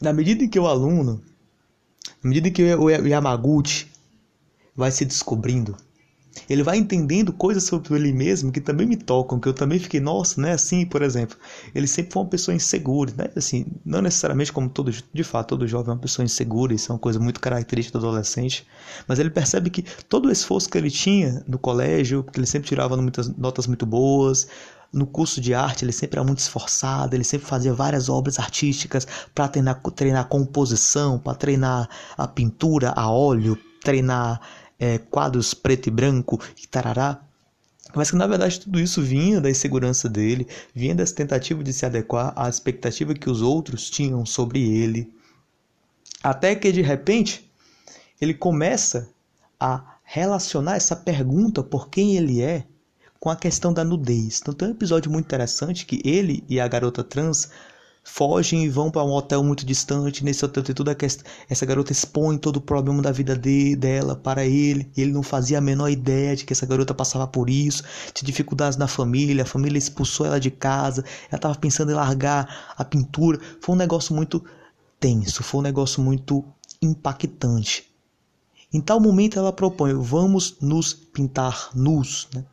[0.02, 1.22] na medida em que o aluno,
[2.24, 3.88] na medida em que o Yamaguchi
[4.76, 5.76] vai se descobrindo,
[6.50, 10.00] ele vai entendendo coisas sobre ele mesmo que também me tocam, que eu também fiquei,
[10.00, 10.52] nossa, né?
[10.52, 11.38] Assim, por exemplo,
[11.74, 13.30] ele sempre foi uma pessoa insegura, né?
[13.36, 16.94] Assim, não necessariamente como todo, de fato, todo jovem é uma pessoa insegura, isso é
[16.94, 18.68] uma coisa muito característica do adolescente,
[19.08, 22.68] mas ele percebe que todo o esforço que ele tinha no colégio, porque ele sempre
[22.68, 24.48] tirava muitas notas muito boas,
[24.96, 29.06] no curso de arte ele sempre era muito esforçado, ele sempre fazia várias obras artísticas
[29.36, 34.40] para treinar, treinar composição, para treinar a pintura a óleo, treinar
[34.80, 37.22] é, quadros preto e branco e tarará.
[37.94, 41.86] Mas que na verdade tudo isso vinha da insegurança dele, vinha dessa tentativa de se
[41.86, 45.14] adequar à expectativa que os outros tinham sobre ele.
[46.24, 47.52] Até que de repente
[48.20, 49.10] ele começa
[49.60, 52.66] a relacionar essa pergunta por quem ele é
[53.20, 54.40] com a questão da nudez.
[54.42, 57.50] Então tem um episódio muito interessante que ele e a garota trans
[58.06, 60.24] fogem e vão para um hotel muito distante.
[60.24, 61.26] Nesse hotel tem toda questão.
[61.50, 64.90] Essa garota expõe todo o problema da vida de, dela para ele.
[64.96, 67.84] Ele não fazia a menor ideia de que essa garota passava por isso.
[68.14, 71.04] Tinha dificuldades na família, a família expulsou ela de casa.
[71.30, 73.40] Ela estava pensando em largar a pintura.
[73.60, 74.44] Foi um negócio muito
[75.00, 76.46] tenso, foi um negócio muito
[76.82, 77.92] impactante.
[78.72, 82.28] Em tal momento ela propõe: vamos nos pintar nus.
[82.34, 82.46] Né?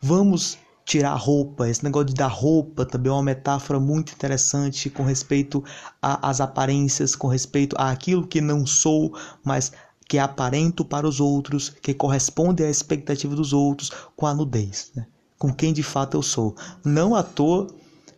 [0.00, 1.68] Vamos tirar roupa.
[1.68, 5.62] Esse negócio de dar roupa também é uma metáfora muito interessante com respeito
[6.00, 9.72] às aparências, com respeito àquilo que não sou, mas
[10.08, 15.06] que aparento para os outros, que corresponde à expectativa dos outros, com a nudez, né?
[15.38, 16.56] com quem de fato eu sou.
[16.82, 17.66] Não à toa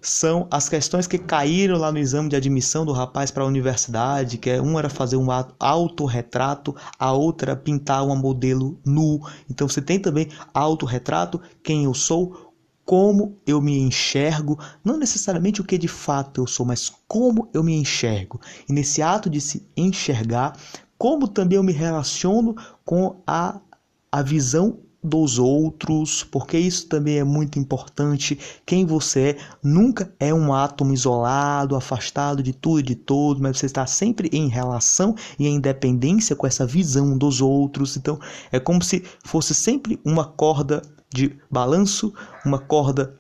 [0.01, 4.39] são as questões que caíram lá no exame de admissão do rapaz para a universidade,
[4.39, 9.21] que é, um era fazer um autorretrato, a outra pintar uma modelo nu.
[9.49, 12.51] Então você tem também autorretrato, quem eu sou,
[12.85, 17.63] como eu me enxergo, não necessariamente o que de fato eu sou, mas como eu
[17.63, 18.41] me enxergo.
[18.69, 20.57] E nesse ato de se enxergar,
[20.99, 23.61] como também eu me relaciono com a,
[24.11, 28.38] a visão dos outros, porque isso também é muito importante.
[28.67, 33.59] Quem você é nunca é um átomo isolado, afastado de tudo e de todos, mas
[33.59, 37.96] você está sempre em relação e em dependência com essa visão dos outros.
[37.96, 38.19] Então,
[38.53, 40.83] é como se fosse sempre uma corda
[41.13, 42.13] de balanço,
[42.44, 43.19] uma corda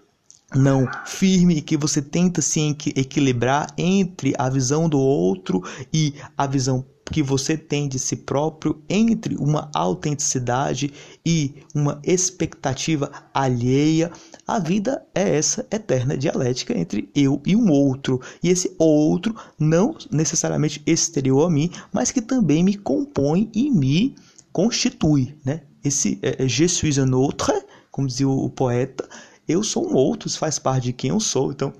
[0.54, 2.60] não firme e que você tenta se
[2.96, 5.62] equilibrar entre a visão do outro
[5.92, 10.92] e a visão que você tem de si próprio entre uma autenticidade
[11.26, 14.10] e uma expectativa alheia.
[14.46, 19.96] A vida é essa eterna dialética entre eu e um outro, e esse outro não
[20.10, 24.14] necessariamente exterior a mim, mas que também me compõe e me
[24.52, 25.62] constitui, né?
[25.82, 27.54] Esse é, je suis un autre,
[27.90, 29.08] como dizia o poeta,
[29.48, 31.50] eu sou um outro, isso faz parte de quem eu sou.
[31.50, 31.72] Então,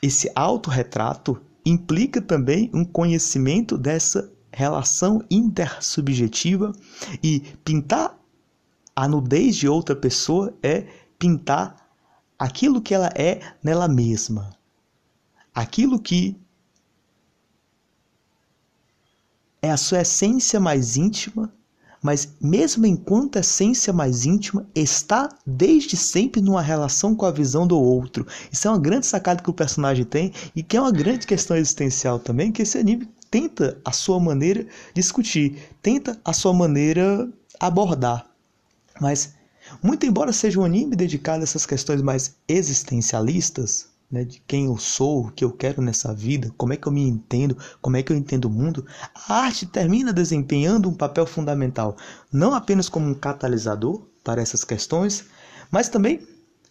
[0.00, 6.72] esse autorretrato implica também um conhecimento dessa relação intersubjetiva
[7.22, 8.18] e pintar
[8.94, 10.86] a nudez de outra pessoa é
[11.18, 11.76] pintar
[12.38, 14.50] aquilo que ela é nela mesma.
[15.54, 16.36] Aquilo que
[19.62, 21.52] é a sua essência mais íntima,
[22.02, 27.78] mas mesmo enquanto essência mais íntima, está desde sempre numa relação com a visão do
[27.78, 28.26] outro.
[28.50, 31.56] Isso é uma grande sacada que o personagem tem e que é uma grande questão
[31.56, 37.26] existencial também, que esse anime tenta a sua maneira discutir, tenta a sua maneira
[37.58, 38.26] abordar.
[39.00, 39.34] Mas,
[39.82, 44.76] muito embora seja um anime dedicado a essas questões mais existencialistas, né, de quem eu
[44.76, 48.02] sou, o que eu quero nessa vida, como é que eu me entendo, como é
[48.02, 51.96] que eu entendo o mundo, a arte termina desempenhando um papel fundamental,
[52.30, 55.24] não apenas como um catalisador para essas questões,
[55.70, 56.20] mas também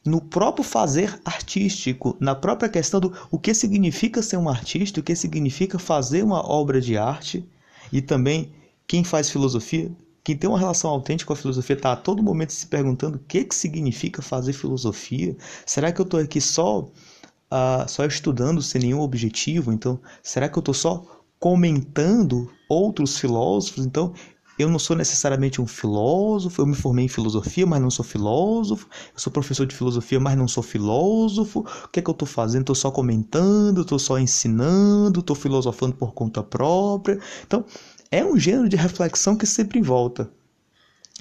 [0.03, 5.03] no próprio fazer artístico, na própria questão do o que significa ser um artista, o
[5.03, 7.47] que significa fazer uma obra de arte,
[7.91, 8.51] e também
[8.87, 9.91] quem faz filosofia,
[10.23, 13.21] quem tem uma relação autêntica com a filosofia, está a todo momento se perguntando o
[13.27, 15.35] que, que significa fazer filosofia.
[15.65, 19.71] Será que eu estou aqui só, uh, só estudando sem nenhum objetivo?
[19.71, 21.05] Então, será que eu estou só
[21.39, 23.85] comentando outros filósofos?
[23.85, 24.13] Então,
[24.61, 28.87] eu não sou necessariamente um filósofo, eu me formei em filosofia, mas não sou filósofo,
[29.13, 31.65] eu sou professor de filosofia, mas não sou filósofo.
[31.85, 32.61] O que é que eu estou fazendo?
[32.61, 37.19] Estou só comentando, estou só ensinando, estou filosofando por conta própria.
[37.45, 37.65] Então,
[38.11, 40.29] é um gênero de reflexão que sempre volta.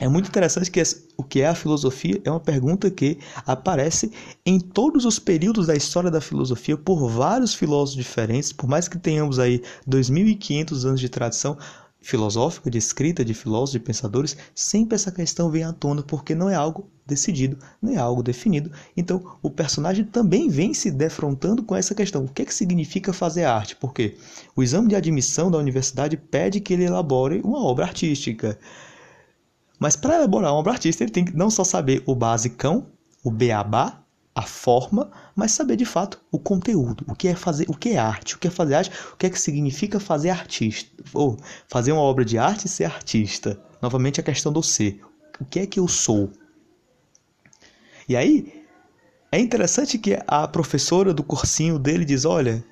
[0.00, 0.82] É muito interessante que
[1.14, 4.10] o que é a filosofia é uma pergunta que aparece
[4.46, 8.98] em todos os períodos da história da filosofia por vários filósofos diferentes, por mais que
[8.98, 11.58] tenhamos aí 2500 anos de tradição,
[12.00, 16.48] filosófica, de escrita de filósofos, de pensadores, sempre essa questão vem à tona porque não
[16.48, 18.70] é algo decidido, não é algo definido.
[18.96, 22.24] Então, o personagem também vem se defrontando com essa questão.
[22.24, 23.76] O que, é que significa fazer arte?
[23.76, 24.16] Porque
[24.56, 28.58] o exame de admissão da universidade pede que ele elabore uma obra artística.
[29.78, 32.86] Mas para elaborar uma obra artística, ele tem que não só saber o basicão,
[33.22, 33.99] o beabá,
[34.34, 37.98] a forma, mas saber de fato o conteúdo, o que é fazer, o que é
[37.98, 41.36] arte, o que é fazer arte, o que é que significa fazer artista, ou
[41.68, 43.60] fazer uma obra de arte e ser artista.
[43.82, 45.00] Novamente a questão do ser.
[45.40, 46.30] O que é que eu sou?
[48.08, 48.64] E aí
[49.32, 52.64] é interessante que a professora do cursinho dele diz: "Olha,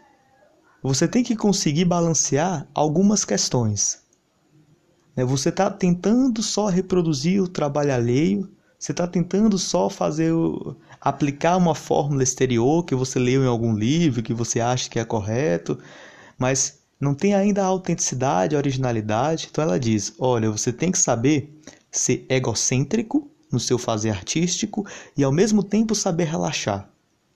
[0.82, 4.02] você tem que conseguir balancear algumas questões.
[5.16, 5.24] Né?
[5.24, 8.48] Você está tentando só reproduzir o trabalho alheio,
[8.79, 10.33] você está tentando só fazer
[11.01, 15.05] aplicar uma fórmula exterior que você leu em algum livro, que você acha que é
[15.05, 15.79] correto,
[16.39, 19.49] mas não tem ainda a autenticidade, a originalidade.
[19.51, 21.61] Então ela diz: olha, você tem que saber
[21.91, 26.89] ser egocêntrico no seu fazer artístico e ao mesmo tempo saber relaxar,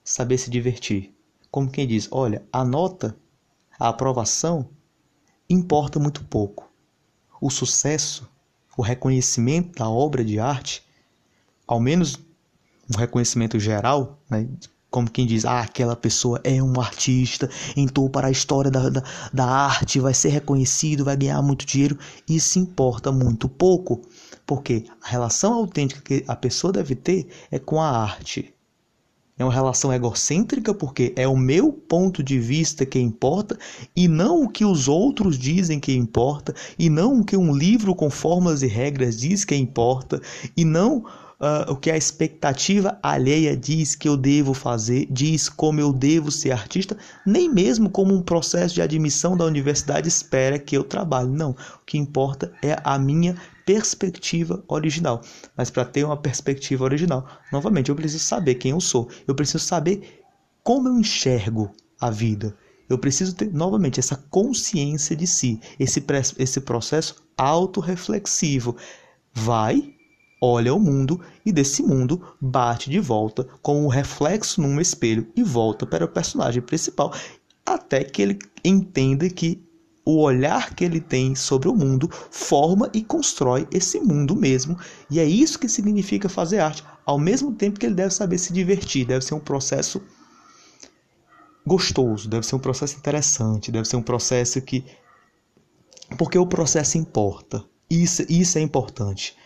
[0.03, 1.13] saber se divertir.
[1.51, 3.17] Como quem diz: olha, a nota,
[3.77, 4.69] a aprovação
[5.49, 6.71] importa muito pouco.
[7.41, 8.29] O sucesso,
[8.77, 10.83] o reconhecimento da obra de arte,
[11.73, 12.19] ao menos
[12.93, 14.47] um reconhecimento geral, né?
[14.91, 19.03] como quem diz, ah, aquela pessoa é um artista, entrou para a história da, da,
[19.33, 21.97] da arte, vai ser reconhecido, vai ganhar muito dinheiro,
[22.29, 24.01] isso importa muito pouco,
[24.45, 28.53] porque a relação autêntica que a pessoa deve ter é com a arte.
[29.35, 33.57] É uma relação egocêntrica porque é o meu ponto de vista que importa
[33.95, 37.95] e não o que os outros dizem que importa, e não o que um livro
[37.95, 40.21] com fórmulas e regras diz que importa,
[40.55, 41.03] e não
[41.39, 46.31] uh, o que a expectativa alheia diz que eu devo fazer, diz como eu devo
[46.31, 51.29] ser artista, nem mesmo como um processo de admissão da universidade espera que eu trabalhe.
[51.29, 55.21] Não, o que importa é a minha perspectiva original.
[55.55, 59.63] Mas para ter uma perspectiva original, novamente, eu preciso saber quem eu sou, eu preciso
[59.63, 60.23] saber
[60.63, 62.55] como eu enxergo a vida.
[62.89, 66.03] Eu preciso ter novamente essa consciência de si, esse,
[66.37, 68.75] esse processo autorreflexivo.
[69.33, 69.92] Vai
[70.45, 75.41] olha o mundo e desse mundo bate de volta com um reflexo num espelho e
[75.41, 77.13] volta para o personagem principal
[77.65, 79.63] até que ele entenda que
[80.05, 84.77] o olhar que ele tem sobre o mundo forma e constrói esse mundo mesmo.
[85.09, 88.51] E é isso que significa fazer arte, ao mesmo tempo que ele deve saber se
[88.51, 90.03] divertir, deve ser um processo
[91.65, 94.83] gostoso, deve ser um processo interessante, deve ser um processo que
[96.17, 97.63] porque o processo importa.
[97.89, 99.37] Isso, isso é importante.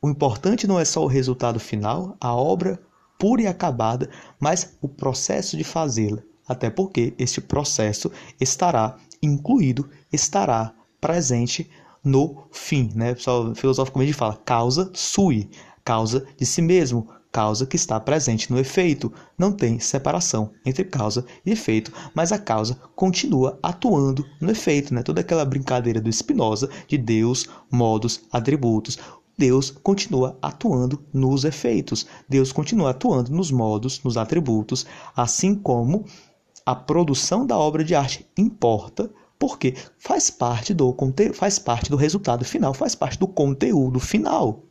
[0.00, 2.80] O importante não é só o resultado final, a obra
[3.18, 6.22] pura e acabada, mas o processo de fazê-la.
[6.46, 11.68] Até porque este processo estará incluído, estará presente
[12.02, 13.14] no fim, né?
[13.54, 15.50] Filosoficamente fala causa sui,
[15.84, 19.12] causa de si mesmo, causa que está presente no efeito.
[19.36, 25.02] Não tem separação entre causa e efeito, mas a causa continua atuando no efeito, né?
[25.02, 28.98] Toda aquela brincadeira do Spinoza de Deus, modos, atributos.
[29.38, 32.06] Deus continua atuando nos efeitos.
[32.28, 34.84] Deus continua atuando nos modos, nos atributos,
[35.16, 36.04] assim como
[36.66, 39.08] a produção da obra de arte importa
[39.38, 40.94] porque faz parte do
[41.32, 44.64] faz parte do resultado final, faz parte do conteúdo final.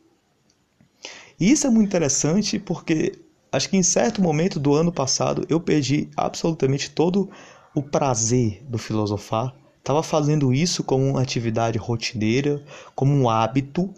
[1.40, 3.18] E isso é muito interessante porque
[3.50, 7.30] acho que em certo momento do ano passado eu perdi absolutamente todo
[7.74, 9.54] o prazer do filosofar.
[9.78, 12.62] Estava fazendo isso como uma atividade rotineira,
[12.94, 13.94] como um hábito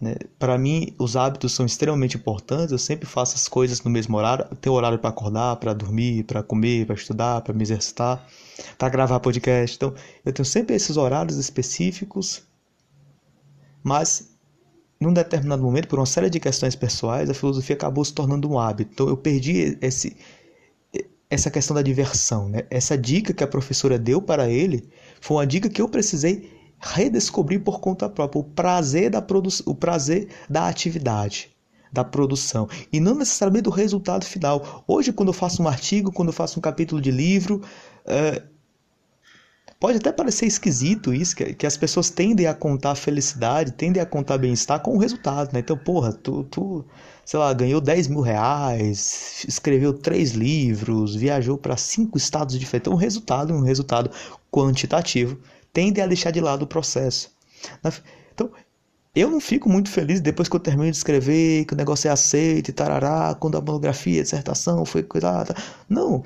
[0.00, 0.14] né?
[0.38, 2.70] Para mim, os hábitos são extremamente importantes.
[2.70, 4.44] Eu sempre faço as coisas no mesmo horário.
[4.60, 8.24] Tenho horário para acordar, para dormir, para comer, para estudar, para me exercitar,
[8.76, 9.76] para gravar podcast.
[9.76, 9.94] Então,
[10.24, 12.42] eu tenho sempre esses horários específicos.
[13.82, 14.30] Mas,
[15.00, 18.58] num determinado momento, por uma série de questões pessoais, a filosofia acabou se tornando um
[18.58, 18.92] hábito.
[18.92, 20.16] Então, eu perdi esse,
[21.28, 22.48] essa questão da diversão.
[22.48, 22.62] Né?
[22.70, 24.88] Essa dica que a professora deu para ele
[25.20, 29.74] foi uma dica que eu precisei redescobrir por conta própria o prazer da produção, o
[29.74, 31.50] prazer da atividade,
[31.92, 34.84] da produção e não necessariamente do resultado final.
[34.86, 37.62] Hoje, quando eu faço um artigo, quando eu faço um capítulo de livro,
[38.06, 38.42] é,
[39.80, 44.06] pode até parecer esquisito isso, que, que, as pessoas tendem a contar felicidade, tendem a
[44.06, 45.60] contar bem-estar com o resultado, né?
[45.60, 46.84] Então, porra, tu, tu
[47.24, 52.86] sei lá, ganhou 10 mil reais, escreveu três livros, viajou para cinco estados diferentes.
[52.86, 54.10] Então, um resultado, um resultado
[54.50, 55.38] quantitativo
[55.72, 57.30] tendem a deixar de lado o processo.
[58.34, 58.50] Então,
[59.14, 62.10] eu não fico muito feliz depois que eu termino de escrever, que o negócio é
[62.10, 65.54] aceito e tarará, quando a monografia, a dissertação foi cuidada.
[65.88, 66.22] Não,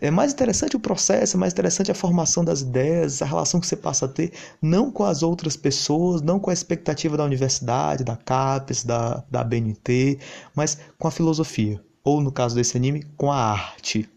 [0.00, 3.66] é mais interessante o processo, é mais interessante a formação das ideias, a relação que
[3.66, 8.04] você passa a ter, não com as outras pessoas, não com a expectativa da universidade,
[8.04, 10.18] da CAPES, da, da BNT,
[10.54, 11.80] mas com a filosofia.
[12.02, 14.08] Ou, no caso desse anime, com a arte.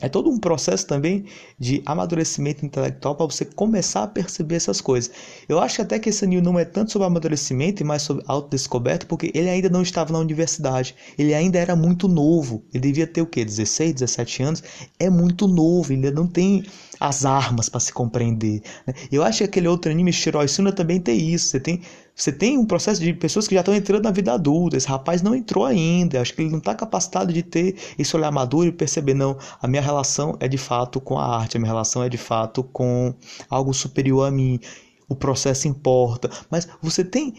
[0.00, 1.24] É todo um processo também
[1.58, 5.10] de amadurecimento intelectual para você começar a perceber essas coisas.
[5.48, 9.06] Eu acho até que esse anil não é tanto sobre amadurecimento e mais sobre autodescoberta,
[9.06, 10.94] porque ele ainda não estava na universidade.
[11.18, 12.62] Ele ainda era muito novo.
[12.72, 13.44] Ele devia ter o quê?
[13.44, 14.62] 16, 17 anos.
[15.00, 16.64] É muito novo, ele ainda não tem
[17.00, 18.62] as armas para se compreender.
[18.86, 18.94] Né?
[19.10, 21.48] Eu acho que aquele outro anime, Shiroi Suna, também tem isso.
[21.48, 21.82] Você tem,
[22.18, 24.76] você tem um processo de pessoas que já estão entrando na vida adulta.
[24.76, 26.20] Esse rapaz não entrou ainda.
[26.20, 29.68] Acho que ele não está capacitado de ter esse olhar maduro e perceber, não, a
[29.68, 33.14] minha relação é de fato com a arte, a minha relação é de fato com
[33.48, 34.58] algo superior a mim.
[35.08, 36.28] O processo importa.
[36.50, 37.34] Mas você tem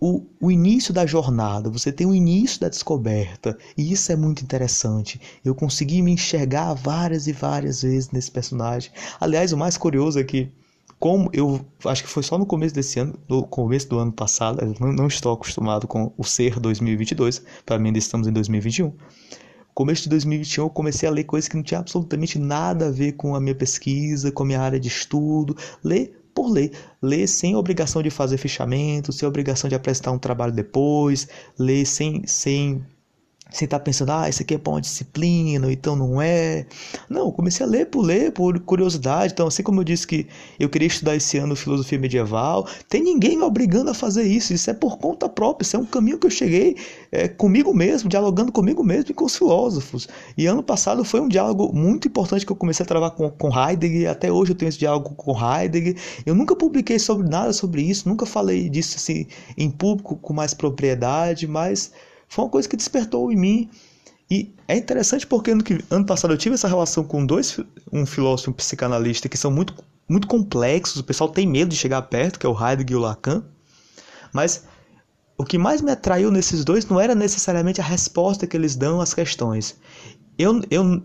[0.00, 4.42] o, o início da jornada, você tem o início da descoberta, e isso é muito
[4.42, 5.20] interessante.
[5.44, 8.90] Eu consegui me enxergar várias e várias vezes nesse personagem.
[9.20, 10.50] Aliás, o mais curioso é que,
[11.04, 14.64] como eu acho que foi só no começo desse ano, no começo do ano passado,
[14.64, 18.90] eu não, estou acostumado com o ser 2022, para mim ainda estamos em 2021
[19.74, 23.12] começo de 2021 eu comecei a ler coisas que não tinham absolutamente nada a ver
[23.12, 26.72] com a minha pesquisa, com a minha área de estudo, ler por lei.
[27.02, 31.28] Ler sem obrigação de fazer fichamento, sem obrigação de apresentar um trabalho depois,
[31.58, 32.82] ler sem, sem
[33.50, 36.66] sem estar tá pensando, ah, isso aqui é para uma disciplina, então não é.
[37.08, 39.32] Não, comecei a ler por ler, por curiosidade.
[39.32, 40.26] Então, assim como eu disse que
[40.58, 44.52] eu queria estudar esse ano filosofia medieval, tem ninguém me obrigando a fazer isso.
[44.52, 46.76] Isso é por conta própria, isso é um caminho que eu cheguei
[47.12, 50.08] é, comigo mesmo, dialogando comigo mesmo e com os filósofos.
[50.36, 53.50] E ano passado foi um diálogo muito importante que eu comecei a travar com, com
[53.56, 55.96] Heidegger, até hoje eu tenho esse diálogo com Heidegger.
[56.26, 59.26] Eu nunca publiquei sobre nada sobre isso, nunca falei disso assim
[59.56, 61.92] em público com mais propriedade, mas
[62.28, 63.70] foi uma coisa que despertou em mim.
[64.30, 67.58] E é interessante porque no que, ano passado eu tive essa relação com dois,
[67.92, 69.74] um filósofo e um psicanalista que são muito,
[70.08, 73.00] muito complexos, o pessoal tem medo de chegar perto, que é o Heidegger e o
[73.00, 73.44] Lacan.
[74.32, 74.64] Mas
[75.36, 79.00] o que mais me atraiu nesses dois não era necessariamente a resposta que eles dão
[79.00, 79.76] às questões.
[80.38, 81.02] Eu, eu,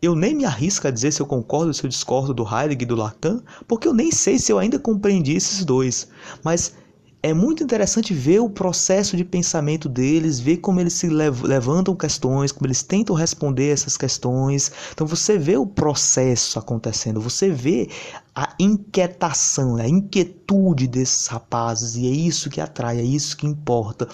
[0.00, 2.82] eu nem me arrisco a dizer se eu concordo ou se eu discordo do Heidegger
[2.82, 6.08] e do Lacan, porque eu nem sei se eu ainda compreendi esses dois.
[6.42, 6.74] Mas
[7.22, 12.50] é muito interessante ver o processo de pensamento deles, ver como eles se levantam questões,
[12.50, 14.72] como eles tentam responder essas questões.
[14.92, 17.88] Então você vê o processo acontecendo, você vê
[18.34, 24.08] a inquietação, a inquietude desses rapazes, e é isso que atrai, é isso que importa.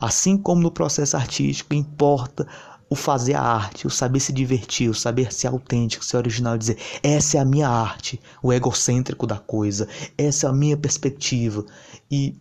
[0.00, 2.46] Assim como no processo artístico importa
[2.90, 6.76] o fazer a arte, o saber se divertir, o saber ser autêntico, ser original, dizer
[7.04, 9.88] essa é a minha arte, o egocêntrico da coisa,
[10.18, 11.64] essa é a minha perspectiva.
[12.10, 12.36] E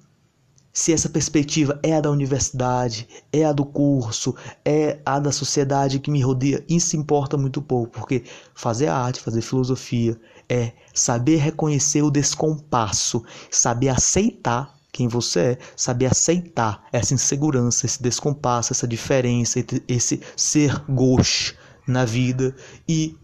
[0.74, 4.36] se essa perspectiva é a da universidade, é a do curso,
[4.66, 8.24] é a da sociedade que me rodeia, isso importa muito pouco, porque
[8.56, 16.08] fazer arte, fazer filosofia é saber reconhecer o descompasso, saber aceitar quem você é, saber
[16.08, 21.56] aceitar essa insegurança, esse descompasso, essa diferença, esse ser gauche
[21.88, 22.56] na vida
[22.88, 23.18] e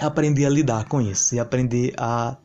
[0.00, 2.36] aprender a lidar com isso e aprender a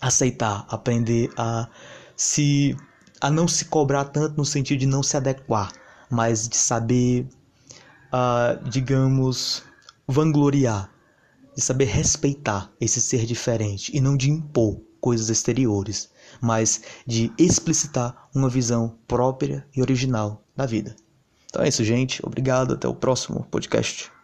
[0.00, 1.68] aceitar, aprender a
[2.16, 2.76] se
[3.20, 5.72] a não se cobrar tanto no sentido de não se adequar,
[6.10, 7.26] mas de saber,
[8.12, 9.62] uh, digamos,
[10.06, 10.90] vangloriar,
[11.54, 16.10] de saber respeitar esse ser diferente e não de impor coisas exteriores
[16.40, 20.94] mas de explicitar uma visão própria e original da vida.
[21.46, 22.20] Então é isso, gente.
[22.24, 22.74] Obrigado.
[22.74, 24.15] Até o próximo podcast.